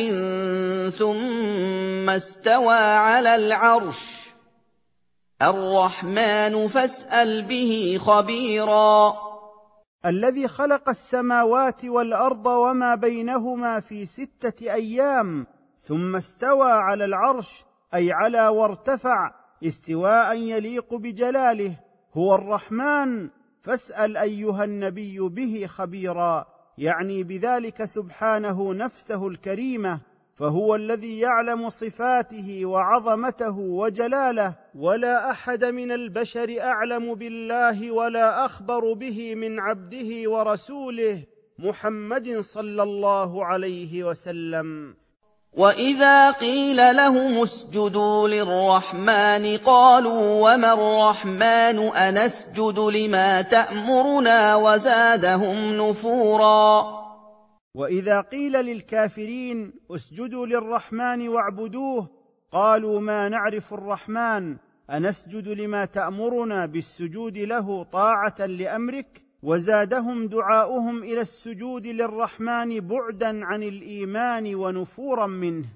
ثم 0.99 2.11
استوى 2.11 2.75
على 2.79 3.35
العرش. 3.35 4.23
الرحمن 5.43 6.69
فاسأل 6.69 7.43
به 7.43 7.99
خبيرا. 8.01 9.32
الذي 10.07 10.49
خلق 10.49 10.89
السماوات 10.89 11.85
والأرض 11.85 12.47
وما 12.47 12.95
بينهما 12.95 13.81
في 13.81 14.05
ستة 14.05 14.73
أيام 14.73 15.47
ثم 15.79 16.17
استوى 16.17 16.73
على 16.73 17.05
العرش 17.05 17.65
أي 17.95 18.13
على 18.13 18.49
وارتفع 18.49 19.35
استواء 19.67 20.37
يليق 20.37 20.95
بجلاله 20.95 21.77
هو 22.15 22.35
الرحمن. 22.35 23.31
فاسأل 23.61 24.17
أيها 24.17 24.65
النبي 24.65 25.19
به 25.19 25.67
خبيرا 25.67 26.47
يعني 26.79 27.23
بذلك 27.23 27.85
سبحانه 27.85 28.75
نفسه 28.75 29.29
الكريمة. 29.29 30.01
فهو 30.35 30.75
الذي 30.75 31.19
يعلم 31.19 31.69
صفاته 31.71 32.67
وعظمته 32.67 33.59
وجلاله 33.59 34.55
ولا 34.75 35.31
أحد 35.31 35.65
من 35.65 35.93
البشر 35.93 36.57
أعلم 36.61 37.15
بالله 37.15 37.91
ولا 37.91 38.45
أخبر 38.45 38.93
به 38.93 39.35
من 39.35 39.61
عبده 39.61 40.31
ورسوله 40.31 41.19
محمد 41.59 42.41
صلى 42.41 42.83
الله 42.83 43.45
عليه 43.45 44.05
وسلم. 44.05 44.95
وإذا 45.53 46.31
قيل 46.31 46.97
لهم 46.97 47.43
اسجدوا 47.43 48.29
للرحمن 48.29 49.57
قالوا 49.57 50.55
وما 50.55 50.73
الرحمن 50.73 51.79
أنسجد 51.97 52.79
لما 52.79 53.43
تأمرنا 53.43 54.57
وزادهم 54.57 55.77
نفورا. 55.77 57.03
وإذا 57.75 58.21
قيل 58.21 58.53
للكافرين 58.53 59.73
اسجدوا 59.91 60.47
للرحمن 60.47 61.29
واعبدوه 61.29 62.09
قالوا 62.51 63.01
ما 63.01 63.29
نعرف 63.29 63.75
الرحمن 63.75 64.57
أنسجد 64.91 65.49
لما 65.49 65.85
تأمرنا 65.85 66.67
بالسجود 66.67 67.39
له 67.39 67.83
طاعة 67.83 68.47
لأمرك؟ 68.47 69.23
وزادهم 69.43 70.27
دعاؤهم 70.27 71.03
إلى 71.03 71.21
السجود 71.21 71.87
للرحمن 71.87 72.81
بعدا 72.81 73.45
عن 73.45 73.63
الإيمان 73.63 74.55
ونفورا 74.55 75.27
منه. 75.27 75.69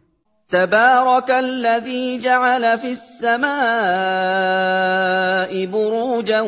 تبارك 0.49 1.31
الذي 1.31 2.19
جعل 2.19 2.79
في 2.79 2.91
السماء 2.91 3.47
بروجا 5.67 6.41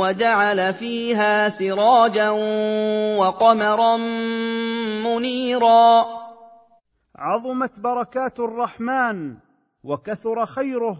وجعل 0.00 0.74
فيها 0.74 1.48
سراجا 1.48 2.30
وقمرا 3.18 3.96
منيرا. 5.04 6.06
عظمت 7.16 7.80
بركات 7.80 8.40
الرحمن 8.40 9.36
وكثر 9.84 10.46
خيره 10.46 10.96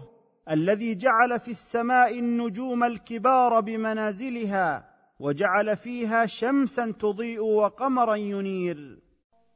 الذي 0.51 0.95
جعل 0.95 1.39
في 1.39 1.51
السماء 1.51 2.19
النجوم 2.19 2.83
الكبار 2.83 3.59
بمنازلها 3.59 4.85
وجعل 5.19 5.75
فيها 5.75 6.25
شمسا 6.25 6.93
تضيء 6.99 7.41
وقمرا 7.41 8.15
ينير. 8.15 9.10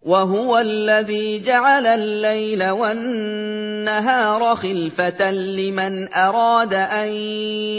وهو 0.05 0.57
الذي 0.57 1.39
جعل 1.39 1.87
الليل 1.87 2.69
والنهار 2.69 4.55
خلفة 4.55 5.31
لمن 5.31 6.13
أراد 6.13 6.73
أن 6.73 7.07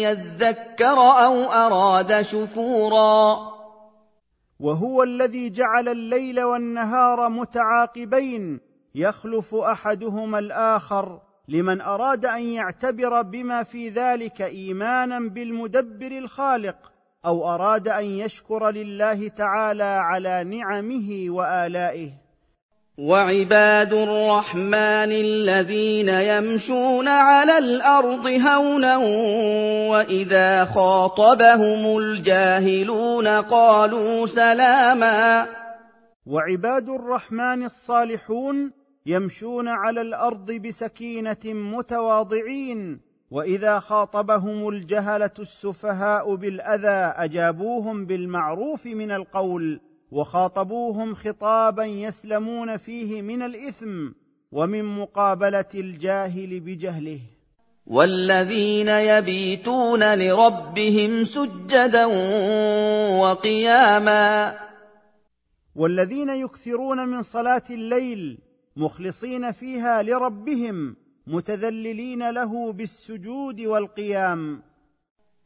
يذكر 0.02 0.98
أو 0.98 1.44
أراد 1.44 2.22
شكورا. 2.22 3.38
وهو 4.60 5.02
الذي 5.02 5.50
جعل 5.50 5.88
الليل 5.88 6.42
والنهار 6.42 7.28
متعاقبين 7.28 8.60
يخلف 8.94 9.54
أحدهما 9.54 10.38
الآخر 10.38 11.20
لمن 11.48 11.80
أراد 11.80 12.26
أن 12.26 12.42
يعتبر 12.42 13.22
بما 13.22 13.62
في 13.62 13.88
ذلك 13.88 14.42
إيمانا 14.42 15.18
بالمدبر 15.20 16.18
الخالق 16.18 16.92
أو 17.26 17.54
أراد 17.54 17.88
أن 17.88 18.04
يشكر 18.04 18.70
لله 18.70 19.28
تعالى 19.28 19.84
على 19.84 20.44
نعمه 20.44 21.26
وآلائه. 21.28 22.10
وعباد 22.98 23.92
الرحمن 23.92 25.12
الذين 25.12 26.08
يمشون 26.08 27.08
على 27.08 27.58
الأرض 27.58 28.26
هونا 28.26 28.96
وإذا 29.90 30.64
خاطبهم 30.64 31.98
الجاهلون 31.98 33.26
قالوا 33.28 34.26
سلاما. 34.26 35.46
وعباد 36.26 36.88
الرحمن 36.88 37.64
الصالحون 37.64 38.72
يمشون 39.06 39.68
على 39.68 40.00
الأرض 40.00 40.52
بسكينة 40.52 41.44
متواضعين 41.44 43.05
واذا 43.30 43.78
خاطبهم 43.78 44.68
الجهله 44.68 45.30
السفهاء 45.38 46.34
بالاذى 46.34 47.24
اجابوهم 47.24 48.06
بالمعروف 48.06 48.86
من 48.86 49.10
القول 49.10 49.80
وخاطبوهم 50.10 51.14
خطابا 51.14 51.84
يسلمون 51.84 52.76
فيه 52.76 53.22
من 53.22 53.42
الاثم 53.42 54.08
ومن 54.52 54.84
مقابله 54.84 55.70
الجاهل 55.74 56.60
بجهله 56.60 57.20
والذين 57.86 58.88
يبيتون 58.88 60.18
لربهم 60.18 61.24
سجدا 61.24 62.06
وقياما 63.20 64.54
والذين 65.74 66.28
يكثرون 66.28 67.08
من 67.08 67.22
صلاه 67.22 67.62
الليل 67.70 68.38
مخلصين 68.76 69.50
فيها 69.50 70.02
لربهم 70.02 70.96
متذللين 71.26 72.30
له 72.30 72.72
بالسجود 72.72 73.60
والقيام. 73.60 74.62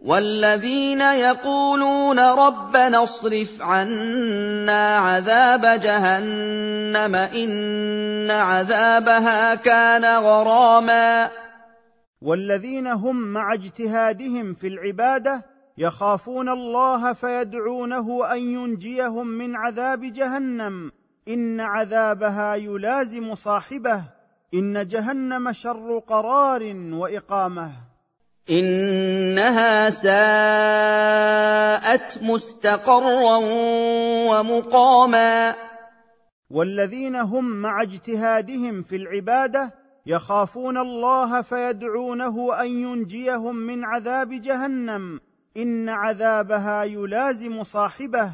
والذين 0.00 1.00
يقولون 1.00 2.18
ربنا 2.18 3.02
اصرف 3.02 3.62
عنا 3.62 4.96
عذاب 4.96 5.60
جهنم 5.60 7.14
إن 7.14 8.30
عذابها 8.30 9.54
كان 9.54 10.04
غراما. 10.04 11.30
والذين 12.22 12.86
هم 12.86 13.16
مع 13.16 13.54
اجتهادهم 13.54 14.54
في 14.54 14.66
العبادة 14.66 15.44
يخافون 15.78 16.48
الله 16.48 17.12
فيدعونه 17.12 18.32
أن 18.32 18.38
ينجيهم 18.38 19.26
من 19.26 19.56
عذاب 19.56 20.12
جهنم. 20.12 20.92
إن 21.28 21.60
عذابها 21.60 22.54
يلازم 22.54 23.34
صاحبه. 23.34 24.19
إن 24.55 24.86
جهنم 24.86 25.53
شر 25.53 25.98
قرار 25.98 26.76
وإقامة. 26.92 27.70
إنها 28.51 29.90
ساءت 29.90 30.22
مستقرا 32.22 33.36
ومقاما. 34.30 35.55
والذين 36.51 37.16
هم 37.16 37.44
مع 37.44 37.82
اجتهادهم 37.82 38.82
في 38.82 38.96
العبادة 38.96 39.74
يخافون 40.07 40.78
الله 40.78 41.42
فيدعونه 41.42 42.61
أن 42.61 42.66
ينجيهم 42.66 43.57
من 43.57 43.84
عذاب 43.84 44.28
جهنم. 44.28 45.20
إن 45.57 45.88
عذابها 45.88 46.84
يلازم 46.84 47.64
صاحبه. 47.64 48.32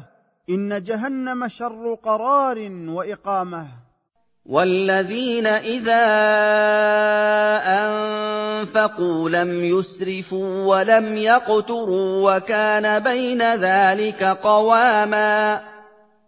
إن 0.49 0.83
جهنم 0.83 1.47
شر 1.47 1.93
قرار 2.03 2.71
وإقامة. 2.87 3.86
والذين 4.47 5.47
اذا 5.47 6.05
انفقوا 7.65 9.29
لم 9.29 9.63
يسرفوا 9.63 10.65
ولم 10.65 11.15
يقتروا 11.15 12.35
وكان 12.35 13.03
بين 13.03 13.41
ذلك 13.41 14.23
قواما 14.23 15.61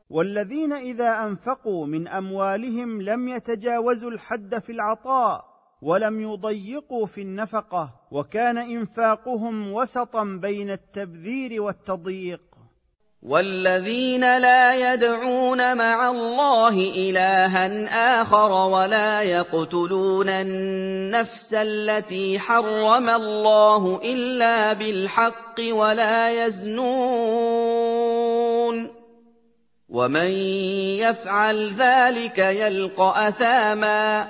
والذين 0.09 0.73
اذا 0.73 1.09
انفقوا 1.09 1.85
من 1.85 2.07
اموالهم 2.07 3.01
لم 3.01 3.27
يتجاوزوا 3.27 4.11
الحد 4.11 4.59
في 4.59 4.71
العطاء 4.71 5.45
ولم 5.81 6.21
يضيقوا 6.21 7.05
في 7.05 7.21
النفقه 7.21 7.95
وكان 8.11 8.57
انفاقهم 8.57 9.73
وسطا 9.73 10.23
بين 10.23 10.69
التبذير 10.69 11.61
والتضييق 11.61 12.41
والذين 13.23 14.21
لا 14.21 14.93
يدعون 14.93 15.77
مع 15.77 16.09
الله 16.09 16.69
إلها 16.95 18.21
آخر 18.21 18.51
ولا 18.51 19.21
يقتلون 19.21 20.29
النفس 20.29 21.53
التي 21.53 22.39
حرم 22.39 23.09
الله 23.09 24.01
إلا 24.03 24.73
بالحق 24.73 25.59
ولا 25.71 26.45
يزنون 26.45 27.79
ومن 29.89 30.27
يفعل 31.03 31.69
ذلك 31.69 32.37
يلقى 32.37 33.27
أثاما 33.27 34.27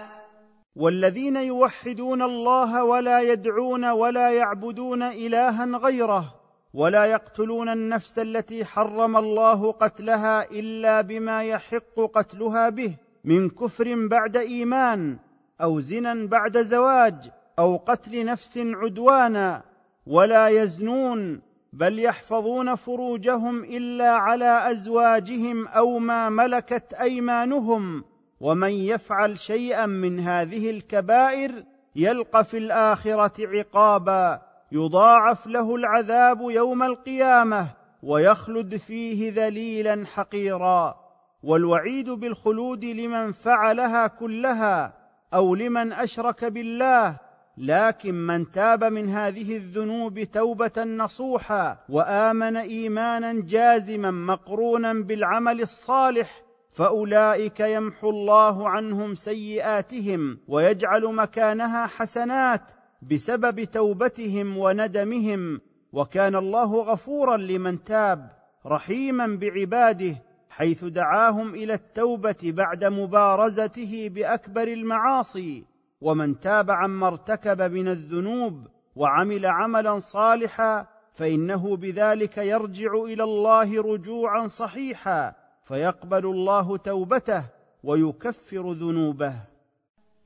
والذين 0.75 1.35
يوحدون 1.35 2.21
الله 2.21 2.83
ولا 2.83 3.21
يدعون 3.21 3.85
ولا 3.85 4.29
يعبدون 4.29 5.03
إلها 5.03 5.65
غيره 5.65 6.38
ولا 6.73 7.05
يقتلون 7.05 7.69
النفس 7.69 8.19
التي 8.19 8.65
حرم 8.65 9.17
الله 9.17 9.71
قتلها 9.71 10.51
إلا 10.51 11.01
بما 11.01 11.43
يحق 11.43 11.99
قتلها 12.13 12.69
به 12.69 12.95
من 13.23 13.49
كفر 13.49 14.07
بعد 14.07 14.37
إيمان 14.37 15.17
أو 15.61 15.79
زنا 15.79 16.27
بعد 16.27 16.61
زواج 16.61 17.29
أو 17.59 17.77
قتل 17.77 18.25
نفس 18.25 18.57
عدوانا 18.57 19.63
ولا 20.07 20.47
يزنون 20.47 21.41
بل 21.73 21.99
يحفظون 21.99 22.75
فروجهم 22.75 23.63
إلا 23.63 24.09
على 24.09 24.71
أزواجهم 24.71 25.67
أو 25.67 25.99
ما 25.99 26.29
ملكت 26.29 26.93
أيمانهم 26.93 28.03
ومن 28.39 28.71
يفعل 28.71 29.39
شيئا 29.39 29.85
من 29.85 30.19
هذه 30.19 30.69
الكبائر 30.69 31.51
يلقى 31.95 32.43
في 32.43 32.57
الآخرة 32.57 33.47
عقابا 33.47 34.48
يضاعف 34.71 35.47
له 35.47 35.75
العذاب 35.75 36.41
يوم 36.41 36.83
القيامة 36.83 37.67
ويخلد 38.03 38.75
فيه 38.75 39.31
ذليلا 39.35 40.05
حقيرا. 40.05 41.09
والوعيد 41.43 42.09
بالخلود 42.09 42.85
لمن 42.85 43.31
فعلها 43.31 44.07
كلها 44.07 44.93
أو 45.33 45.55
لمن 45.55 45.93
أشرك 45.93 46.45
بالله 46.45 47.17
لكن 47.57 48.15
من 48.15 48.51
تاب 48.51 48.83
من 48.83 49.09
هذه 49.09 49.55
الذنوب 49.55 50.23
توبة 50.23 50.83
نصوحا 50.83 51.77
وآمن 51.89 52.57
ايمانا 52.57 53.33
جازما 53.33 54.11
مقرونا 54.11 54.93
بالعمل 54.93 55.61
الصالح 55.61 56.41
فأولئك 56.69 57.59
يمحو 57.59 58.09
الله 58.09 58.69
عنهم 58.69 59.13
سيئاتهم 59.13 60.39
ويجعل 60.47 61.15
مكانها 61.15 61.85
حسنات. 61.85 62.71
بسبب 63.01 63.63
توبتهم 63.63 64.57
وندمهم 64.57 65.61
وكان 65.93 66.35
الله 66.35 66.75
غفورا 66.75 67.37
لمن 67.37 67.83
تاب 67.83 68.31
رحيما 68.65 69.27
بعباده 69.27 70.15
حيث 70.49 70.83
دعاهم 70.85 71.55
إلى 71.55 71.73
التوبة 71.73 72.35
بعد 72.43 72.85
مبارزته 72.85 74.09
بأكبر 74.15 74.67
المعاصي. 74.67 75.65
ومن 76.01 76.39
تاب 76.39 76.71
عما 76.71 77.07
ارتكب 77.07 77.61
من 77.61 77.87
الذنوب 77.87 78.67
وعمل 78.95 79.45
عملا 79.45 79.99
صالحا 79.99 80.87
فإنه 81.13 81.75
بذلك 81.75 82.37
يرجع 82.37 82.93
إلى 82.93 83.23
الله 83.23 83.81
رجوعا 83.81 84.47
صحيحا 84.47 85.35
فيقبل 85.63 86.25
الله 86.25 86.77
توبته 86.77 87.43
ويكفر 87.83 88.71
ذنوبه. 88.71 89.48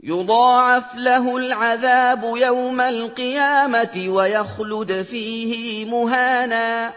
يضاعف 0.06 0.96
له 0.96 1.38
العذاب 1.38 2.24
يوم 2.24 2.82
القيامة 2.82 4.06
ويخلد 4.10 4.92
فيه 4.92 5.86
مهانا. 5.92 6.92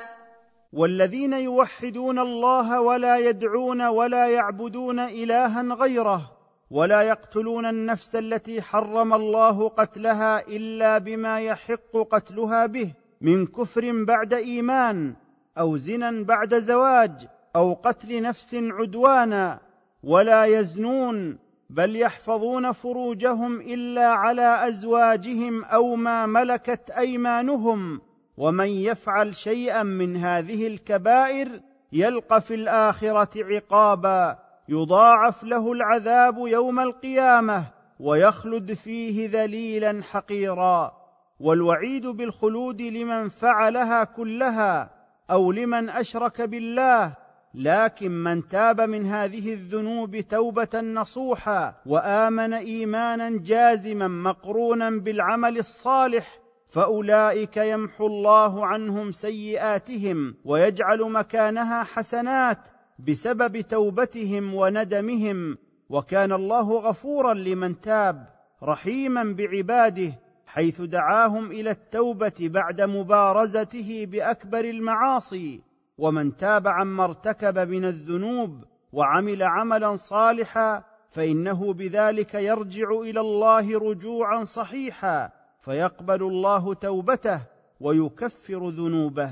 والذين 0.73 1.33
يوحدون 1.33 2.19
الله 2.19 2.81
ولا 2.81 3.17
يدعون 3.17 3.83
ولا 3.83 4.27
يعبدون 4.27 5.01
إلها 5.01 5.63
غيره 5.63 6.33
ولا 6.71 7.03
يقتلون 7.03 7.67
النفس 7.67 8.17
التي 8.17 8.63
حرم 8.63 9.15
الله 9.15 9.69
قتلها 9.69 10.49
إلا 10.49 10.99
بما 10.99 11.41
يحق 11.41 11.97
قتلها 12.11 12.67
به 12.67 12.93
من 13.21 13.47
كفر 13.47 14.05
بعد 14.05 14.35
إيمان 14.35 15.15
أو 15.59 15.77
زنا 15.77 16.25
بعد 16.25 16.59
زواج 16.59 17.27
أو 17.57 17.73
قتل 17.73 18.23
نفس 18.23 18.55
عدوانا 18.55 19.61
ولا 20.03 20.45
يزنون 20.45 21.46
بل 21.71 21.97
يحفظون 21.97 22.73
فروجهم 22.73 23.61
إلا 23.61 24.07
على 24.07 24.69
أزواجهم 24.69 25.65
أو 25.65 25.97
ما 25.97 26.27
ملكت 26.27 26.91
أيمانهم 26.91 28.01
ومن 28.37 28.69
يفعل 28.69 29.35
شيئا 29.35 29.83
من 29.83 30.17
هذه 30.17 30.67
الكبائر 30.67 31.49
يلقى 31.93 32.41
في 32.41 32.55
الآخرة 32.55 33.45
عقابا 33.45 34.39
يضاعف 34.69 35.45
له 35.45 35.73
العذاب 35.73 36.39
يوم 36.39 36.81
القيامة 36.81 37.65
ويخلد 38.01 38.73
فيه 38.73 39.29
ذليلا 39.33 40.03
حقيرا. 40.03 41.07
والوعيد 41.41 42.07
بالخلود 42.07 42.83
لمن 42.83 43.29
فعلها 43.29 44.05
كلها 44.05 44.91
أو 45.31 45.53
لمن 45.53 45.91
أشرك 45.91 46.43
بالله 46.43 47.17
لكن 47.57 48.11
من 48.11 48.49
تاب 48.49 48.81
من 48.81 49.07
هذه 49.07 49.53
الذنوب 49.53 50.21
توبة 50.21 50.81
نصوحا 50.81 51.75
وآمن 51.87 52.55
إيمانا 52.55 53.31
جازما 53.31 54.09
مقرونا 54.09 54.91
بالعمل 54.91 55.59
الصالح 55.59 56.39
فأولئك 56.67 57.57
يمحو 57.57 58.07
الله 58.07 58.67
عنهم 58.67 59.11
سيئاتهم 59.11 60.35
ويجعل 60.45 61.11
مكانها 61.11 61.83
حسنات 61.83 62.69
بسبب 62.99 63.61
توبتهم 63.61 64.55
وندمهم. 64.55 65.59
وكان 65.89 66.33
الله 66.33 66.73
غفورا 66.73 67.35
لمن 67.35 67.81
تاب 67.81 68.27
رحيما 68.63 69.25
بعباده 69.39 70.13
حيث 70.47 70.81
دعاهم 70.81 71.51
إلى 71.51 71.71
التوبة 71.71 72.35
بعد 72.41 72.81
مبارزته 72.81 74.07
بأكبر 74.11 74.65
المعاصي. 74.65 75.61
ومن 75.99 76.37
تاب 76.37 76.69
عما 76.69 77.05
ارتكب 77.05 77.59
من 77.59 77.85
الذنوب 77.85 78.65
وعمل 78.93 79.43
عملا 79.43 79.97
صالحا 79.97 80.85
فإنه 81.11 81.73
بذلك 81.73 82.35
يرجع 82.35 82.91
إلى 82.91 83.21
الله 83.21 83.79
رجوعا 83.79 84.45
صحيحا 84.45 85.31
فيقبل 85.61 86.23
الله 86.23 86.75
توبته 86.75 87.41
ويكفر 87.81 88.69
ذنوبه. 88.69 89.31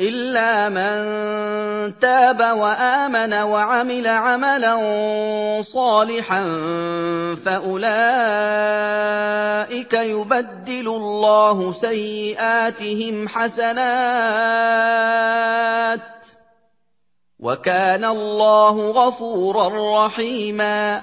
إِلَّا 0.00 0.68
مَن 0.68 1.98
تَابَ 1.98 2.40
وَآمَنَ 2.40 3.32
وَعَمِلَ 3.32 4.06
عَمَلًا 4.06 4.76
صَالِحًا 5.62 6.42
فَأُولَٰئِكَ 7.44 7.92
يُبَدِّلُ 9.92 10.88
اللَّهُ 10.88 11.72
سَيِّئَاتِهِمْ 11.72 13.28
حَسَنَاتٍ 13.28 13.84
ۗ 16.00 16.02
وَكَانَ 17.40 18.04
اللَّهُ 18.04 18.90
غَفُورًا 18.90 19.68
رَّحِيمًا 20.06 21.02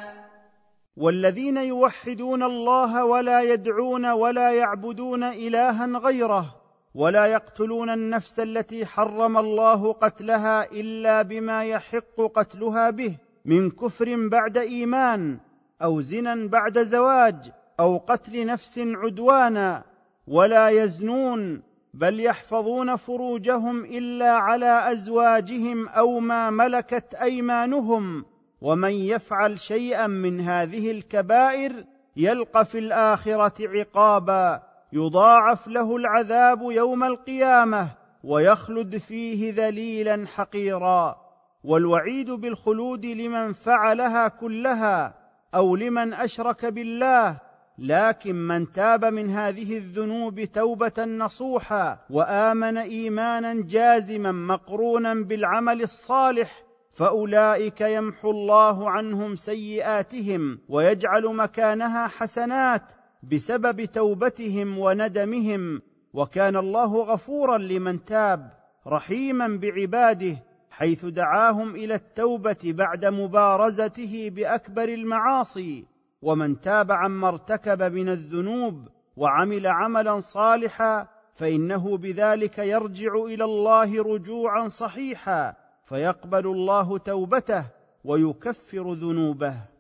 والذين 0.98 1.58
يوحدون 1.58 2.44
الله 2.44 3.06
ولا 3.06 3.41
يدعون 3.41 4.06
ولا 4.12 4.52
يعبدون 4.52 5.24
إلها 5.24 5.86
غيره 5.86 6.62
ولا 6.96 7.26
يقتلون 7.26 7.89
النفس 7.89 8.39
التي 8.39 8.86
حرم 8.86 9.38
الله 9.38 9.94
قتلها 9.94 10.72
إلا 10.72 11.22
بما 11.22 11.64
يحق 11.64 12.22
قتلها 12.36 12.89
به 12.89 13.18
من 13.46 13.72
كفر 13.72 14.28
بعد 14.28 14.58
إيمان 14.58 15.39
أو 15.82 16.02
زنا 16.02 16.48
بعد 16.48 16.84
زواج 16.84 17.52
أو 17.80 17.98
قتل 17.98 18.46
نفس 18.46 18.80
عدوانا 18.80 19.84
ولا 20.28 20.70
يزنون 20.70 21.64
بل 21.94 22.20
يحفظون 22.20 22.96
فروجهم 22.96 23.86
إلا 23.86 24.32
على 24.32 24.91
أزواجهم 24.91 25.88
أو 25.88 26.20
ما 26.20 26.50
ملكت 26.50 27.16
أيمانهم 27.16 28.26
ومن 28.62 28.91
يفعل 28.91 29.60
شيئا 29.60 30.08
من 30.08 30.41
هذه 30.41 30.91
الكبائر 30.91 31.72
يلقى 32.18 32.66
في 32.66 32.80
الآخرة 32.80 33.68
عقابا 33.68 34.73
يضاعف 34.94 35.68
له 35.68 35.96
العذاب 35.96 36.62
يوم 36.62 37.04
القيامة 37.04 37.89
ويخلد 38.24 38.98
فيه 38.98 39.54
ذليلا 39.54 40.26
حقيرا. 40.28 41.24
والوعيد 41.64 42.32
بالخلود 42.32 43.06
لمن 43.06 43.54
فعلها 43.54 44.28
كلها 44.28 45.16
أو 45.56 45.76
لمن 45.76 46.14
أشرك 46.14 46.66
بالله 46.66 47.39
لكن 47.78 48.36
من 48.36 48.72
تاب 48.72 49.06
من 49.06 49.30
هذه 49.30 49.78
الذنوب 49.78 50.44
توبة 50.44 51.06
نصوحا 51.06 52.00
وآمن 52.10 52.78
ايمانا 52.78 53.54
جازما 53.68 54.32
مقرونا 54.32 55.14
بالعمل 55.14 55.82
الصالح 55.82 56.64
فأولئك 56.91 57.82
يمحو 57.82 58.32
الله 58.32 58.89
عنهم 58.89 59.36
سيئاتهم 59.36 60.60
ويجعل 60.70 61.36
مكانها 61.36 62.08
حسنات. 62.08 63.03
بسبب 63.32 63.86
توبتهم 63.86 64.80
وندمهم 64.80 65.82
وكان 66.14 66.58
الله 66.58 67.04
غفورا 67.04 67.58
لمن 67.58 68.06
تاب 68.06 68.52
رحيما 68.88 69.48
بعباده 69.48 70.38
حيث 70.70 71.06
دعاهم 71.06 71.76
إلى 71.76 71.96
التوبة 71.96 72.58
بعد 72.64 73.06
مبارزته 73.06 74.30
بأكبر 74.36 74.90
المعاصي. 74.90 75.86
ومن 76.22 76.62
تاب 76.62 76.92
عما 76.92 77.28
ارتكب 77.28 77.84
من 77.84 78.10
الذنوب 78.10 78.88
وعمل 79.18 79.68
عملا 79.68 80.20
صالحا 80.20 81.08
فإنه 81.34 81.98
بذلك 81.98 82.58
يرجع 82.58 83.16
إلى 83.16 83.44
الله 83.44 84.04
رجوعا 84.04 84.68
صحيحا 84.68 85.54
فيقبل 85.86 86.48
الله 86.48 86.98
توبته 86.98 87.66
ويكفر 88.04 88.94
ذنوبه. 88.94 89.73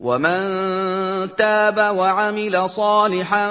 وَمَن 0.00 0.40
تَابَ 1.36 1.96
وَعَمِلَ 1.96 2.70
صَالِحًا 2.70 3.48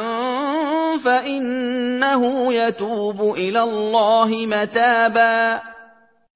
فَإِنَّهُ 0.98 2.54
يَتُوبُ 2.54 3.22
إِلَى 3.22 3.64
اللَّهِ 3.64 4.46
مَتَابًا 4.46 5.62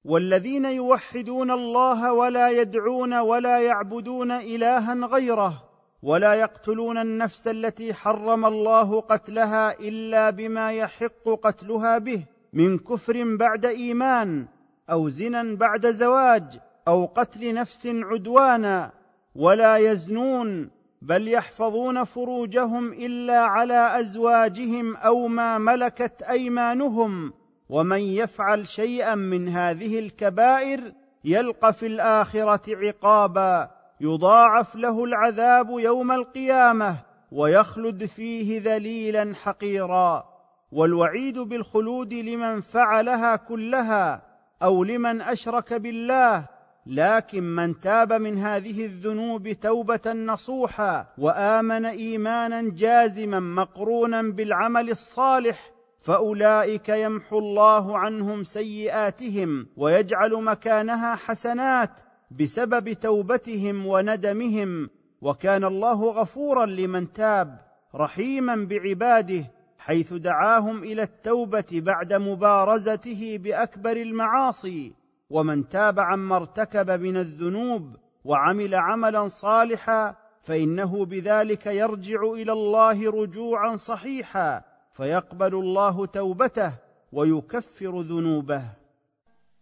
والذين 0.04 0.64
يوحدون 0.64 1.50
الله 1.50 2.12
ولا 2.12 2.48
يدعون 2.48 3.14
ولا 3.14 3.58
يعبدون 3.58 4.30
الها 4.32 4.94
غيره 4.94 5.62
ولا 6.02 6.34
يقتلون 6.34 6.98
النفس 6.98 7.48
التي 7.48 7.94
حرم 7.94 8.46
الله 8.46 9.00
قتلها 9.00 9.78
الا 9.80 10.30
بما 10.30 10.72
يحق 10.72 11.28
قتلها 11.42 11.98
به 11.98 12.24
من 12.52 12.78
كفر 12.78 13.36
بعد 13.36 13.66
ايمان 13.66 14.46
أو 14.90 15.08
زنا 15.08 15.56
بعد 15.56 15.90
زواج 15.90 16.58
أو 16.88 17.04
قتل 17.04 17.54
نفس 17.54 17.86
عدوانا 17.86 18.99
ولا 19.40 19.76
يزنون 19.76 20.70
بل 21.02 21.28
يحفظون 21.28 22.04
فروجهم 22.04 22.92
إلا 22.92 23.38
على 23.38 24.00
أزواجهم 24.00 24.96
أو 24.96 25.28
ما 25.28 25.58
ملكت 25.58 26.22
أيمانهم. 26.22 27.32
ومن 27.68 28.00
يفعل 28.00 28.66
شيئا 28.66 29.14
من 29.14 29.48
هذه 29.48 29.98
الكبائر 29.98 30.80
يلقى 31.24 31.72
في 31.72 31.86
الآخرة 31.86 32.76
عقابا. 32.76 33.70
يضاعف 34.00 34.76
له 34.76 35.04
العذاب 35.04 35.70
يوم 35.70 36.12
القيامة 36.12 36.96
ويخلد 37.32 38.04
فيه 38.04 38.60
ذليلا 38.64 39.34
حقيرا. 39.34 40.24
والوعيد 40.72 41.38
بالخلود 41.38 42.14
لمن 42.14 42.60
فعلها 42.60 43.36
كلها 43.36 44.22
أو 44.62 44.84
لمن 44.84 45.22
أشرك 45.22 45.74
بالله 45.74 46.48
لكن 46.86 47.42
من 47.42 47.80
تاب 47.80 48.12
من 48.12 48.38
هذه 48.38 48.84
الذنوب 48.84 49.52
توبة 49.52 50.12
نصوحا 50.12 51.06
وآمن 51.18 51.86
إيمانا 51.86 52.70
جازما 52.70 53.40
مقرونا 53.40 54.22
بالعمل 54.22 54.90
الصالح 54.90 55.70
فأولئك 55.98 56.88
يمحو 56.88 57.38
الله 57.38 57.98
عنهم 57.98 58.42
سيئاتهم 58.42 59.66
ويجعل 59.76 60.32
مكانها 60.32 61.14
حسنات 61.14 62.00
بسبب 62.30 62.92
توبتهم 62.92 63.86
وندمهم. 63.86 64.90
وكان 65.22 65.64
الله 65.64 66.04
غفورا 66.04 66.66
لمن 66.66 67.12
تاب 67.12 67.58
رحيما 67.94 68.56
بعباده 68.70 69.44
حيث 69.78 70.12
دعاهم 70.12 70.82
إلى 70.82 71.02
التوبة 71.02 71.64
بعد 71.72 72.12
مبارزته 72.12 73.38
بأكبر 73.42 73.96
المعاصي. 73.96 74.99
ومن 75.30 75.68
تاب 75.68 76.00
عما 76.00 76.36
ارتكب 76.36 76.90
من 76.90 77.16
الذنوب 77.16 77.96
وعمل 78.24 78.74
عملا 78.74 79.28
صالحا 79.28 80.16
فإنه 80.42 81.04
بذلك 81.04 81.66
يرجع 81.66 82.22
إلى 82.22 82.52
الله 82.52 83.10
رجوعا 83.10 83.76
صحيحا 83.76 84.62
فيقبل 84.92 85.54
الله 85.54 86.06
توبته 86.06 86.72
ويكفر 87.12 88.00
ذنوبه. 88.00 88.62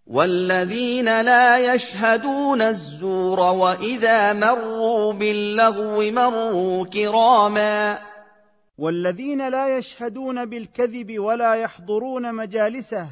والذين 0.06 1.04
لا 1.04 1.74
يشهدون 1.74 2.62
الزور 2.62 3.40
وإذا 3.40 4.32
مروا 4.32 5.12
باللغو 5.12 6.10
مروا 6.10 6.86
كراما. 6.86 7.98
والذين 8.78 9.48
لا 9.48 9.78
يشهدون 9.78 10.44
بالكذب 10.44 11.18
ولا 11.18 11.54
يحضرون 11.54 12.34
مجالسه 12.34 13.08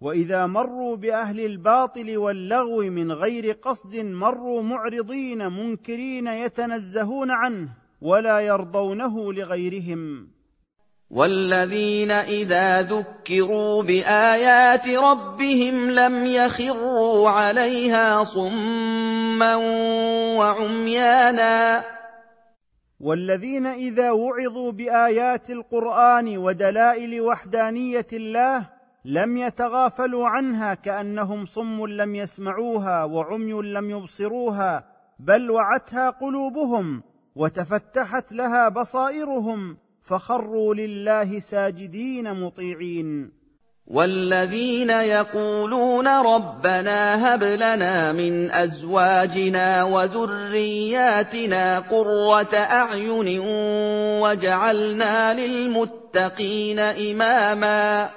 وإذا 0.00 0.46
مروا 0.46 0.96
بأهل 0.96 1.40
الباطل 1.40 2.16
واللغو 2.16 2.80
من 2.80 3.12
غير 3.12 3.52
قصد 3.52 3.96
مروا 3.96 4.62
معرضين 4.62 5.52
منكرين 5.52 6.26
يتنزهون 6.26 7.30
عنه 7.30 7.68
ولا 8.00 8.40
يرضونه 8.40 9.32
لغيرهم. 9.32 10.28
والذين 11.10 12.10
إذا 12.10 12.82
ذكروا 12.82 13.82
بآيات 13.82 14.88
ربهم 14.88 15.90
لم 15.90 16.26
يخروا 16.26 17.30
عليها 17.30 18.24
صما 18.24 19.56
وعميانا. 20.38 21.84
والذين 23.00 23.66
إذا 23.66 24.10
وعظوا 24.10 24.72
بآيات 24.72 25.50
القرآن 25.50 26.38
ودلائل 26.38 27.20
وحدانية 27.20 28.06
الله 28.12 28.77
لم 29.08 29.36
يتغافلوا 29.36 30.28
عنها 30.28 30.74
كأنهم 30.74 31.46
صم 31.46 31.86
لم 31.86 32.14
يسمعوها 32.14 33.04
وعمي 33.04 33.52
لم 33.52 33.90
يبصروها 33.90 34.84
بل 35.18 35.50
وعتها 35.50 36.10
قلوبهم 36.10 37.02
وتفتحت 37.36 38.32
لها 38.32 38.68
بصائرهم 38.68 39.76
فخروا 40.02 40.74
لله 40.74 41.38
ساجدين 41.38 42.32
مطيعين. 42.34 43.32
والذين 43.86 44.90
يقولون 44.90 46.08
ربنا 46.08 47.34
هب 47.34 47.44
لنا 47.44 48.12
من 48.12 48.50
أزواجنا 48.50 49.84
وذرياتنا 49.84 51.78
قرة 51.78 52.54
أعين 52.54 53.38
واجعلنا 54.20 55.34
للمتقين 55.34 56.78
إماما. 56.78 58.08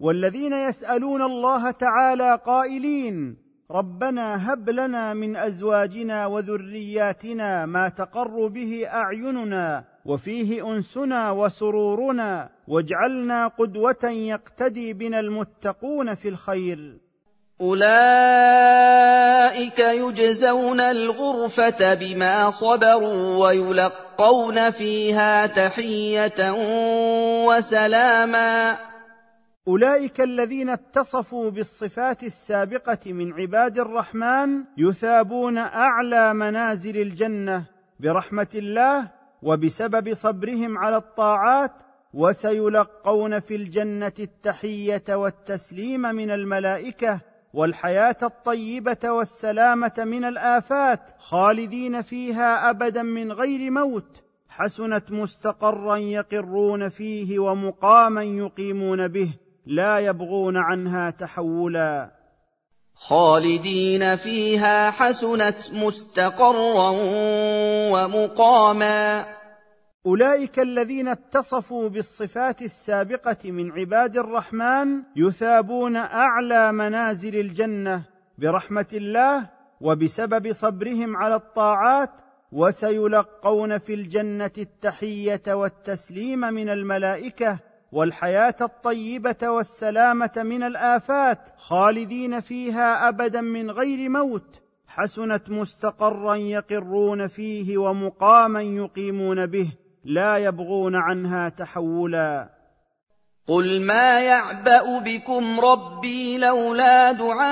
والذين 0.00 0.52
يسألون 0.52 1.22
الله 1.22 1.70
تعالى 1.70 2.40
قائلين 2.46 3.36
ربنا 3.70 4.52
هب 4.52 4.70
لنا 4.70 5.14
من 5.14 5.36
أزواجنا 5.36 6.26
وذرياتنا 6.26 7.66
ما 7.66 7.88
تقر 7.88 8.46
به 8.46 8.86
أعيننا 8.86 9.84
وفيه 10.04 10.72
أنسنا 10.72 11.30
وسرورنا 11.30 12.48
واجعلنا 12.68 13.46
قدوة 13.46 14.04
يقتدي 14.04 14.92
بنا 14.92 15.20
المتقون 15.20 16.14
في 16.14 16.28
الخير. 16.28 16.98
أولئك 17.60 17.88
يجزون 19.78 20.80
الغرفة 20.80 21.94
بما 21.94 22.50
صبروا 22.50 23.46
ويلقون 23.46 24.70
فيها 24.70 25.46
تحية 25.46 26.52
وسلاما. 27.46 28.76
أولئك 29.68 30.20
الذين 30.20 30.68
اتصفوا 30.68 31.50
بالصفات 31.50 32.22
السابقة 32.22 33.12
من 33.12 33.32
عباد 33.32 33.78
الرحمن 33.78 34.64
يثابون 34.76 35.58
أعلى 35.58 36.34
منازل 36.34 36.96
الجنة 36.96 37.66
برحمة 38.00 38.48
الله 38.54 39.10
وبسبب 39.42 40.14
صبرهم 40.14 40.78
على 40.78 40.96
الطاعات 40.96 41.72
وسيلقون 42.14 43.38
في 43.38 43.56
الجنة 43.56 44.12
التحية 44.20 45.04
والتسليم 45.08 46.00
من 46.00 46.30
الملائكة 46.30 47.20
والحياة 47.54 48.16
الطيبة 48.22 49.10
والسلامة 49.10 49.94
من 49.98 50.24
الآفات 50.24 51.10
خالدين 51.18 52.02
فيها 52.02 52.70
أبدا 52.70 53.02
من 53.02 53.32
غير 53.32 53.70
موت 53.70 54.22
حسنت 54.48 55.12
مستقرا 55.12 55.96
يقرون 55.96 56.88
فيه 56.88 57.38
ومقاما 57.38 58.22
يقيمون 58.22 59.08
به 59.08 59.34
لا 59.70 59.98
يبغون 59.98 60.56
عنها 60.56 61.10
تحولا. 61.10 62.10
خالدين 62.94 64.16
فيها 64.16 64.90
حسنت 64.90 65.72
مستقرا 65.72 66.90
ومقاما. 67.92 69.24
أولئك 70.06 70.58
الذين 70.58 71.08
اتصفوا 71.08 71.88
بالصفات 71.88 72.62
السابقة 72.62 73.50
من 73.50 73.72
عباد 73.72 74.16
الرحمن 74.16 75.02
يثابون 75.16 75.96
أعلى 75.96 76.72
منازل 76.72 77.40
الجنة 77.40 78.04
برحمة 78.38 78.88
الله 78.92 79.48
وبسبب 79.80 80.52
صبرهم 80.52 81.16
على 81.16 81.34
الطاعات 81.34 82.10
وسيلقون 82.52 83.78
في 83.78 83.94
الجنة 83.94 84.52
التحية 84.58 85.42
والتسليم 85.48 86.40
من 86.40 86.68
الملائكة 86.68 87.69
والحياة 87.92 88.56
الطيبة 88.60 89.48
والسلامة 89.48 90.32
من 90.36 90.62
الآفات 90.62 91.48
خالدين 91.56 92.40
فيها 92.40 93.08
أبدا 93.08 93.40
من 93.40 93.70
غير 93.70 94.08
موت 94.08 94.60
حسنت 94.86 95.50
مستقرا 95.50 96.34
يقرون 96.36 97.26
فيه 97.26 97.78
ومقاما 97.78 98.62
يقيمون 98.62 99.46
به 99.46 99.72
لا 100.04 100.38
يبغون 100.38 100.96
عنها 100.96 101.48
تحولا. 101.48 102.60
قل 103.48 103.80
ما 103.80 104.20
يعبأ 104.20 104.98
بكم 104.98 105.60
ربي 105.60 106.38
لولا 106.38 107.12
دعاؤكم 107.12 107.42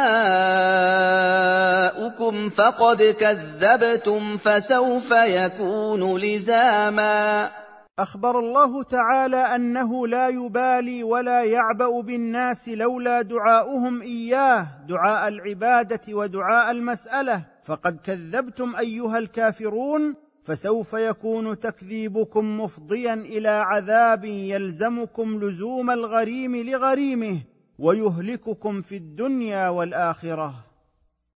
فقد 2.51 3.03
كذبتم 3.03 4.37
فسوف 4.37 5.11
يكون 5.11 6.19
لزاما. 6.19 7.51
أخبر 7.99 8.39
الله 8.39 8.83
تعالى 8.83 9.37
أنه 9.37 10.07
لا 10.07 10.29
يبالي 10.29 11.03
ولا 11.05 11.43
يعبأ 11.43 12.01
بالناس 12.01 12.69
لولا 12.69 13.23
دعاؤهم 13.23 14.03
إياه 14.03 14.67
دعاء 14.89 15.29
العبادة 15.29 16.01
ودعاء 16.09 16.71
المسألة. 16.71 17.45
فقد 17.65 17.99
كذبتم 17.99 18.77
أيها 18.77 19.19
الكافرون 19.19 20.15
فسوف 20.45 20.93
يكون 20.93 21.59
تكذيبكم 21.59 22.61
مفضيا 22.61 23.15
إلى 23.15 23.49
عذاب 23.49 24.25
يلزمكم 24.25 25.41
لزوم 25.45 25.91
الغريم 25.91 26.57
لغريمه 26.57 27.41
ويهلككم 27.79 28.81
في 28.81 28.97
الدنيا 28.97 29.69
والآخرة. 29.69 30.68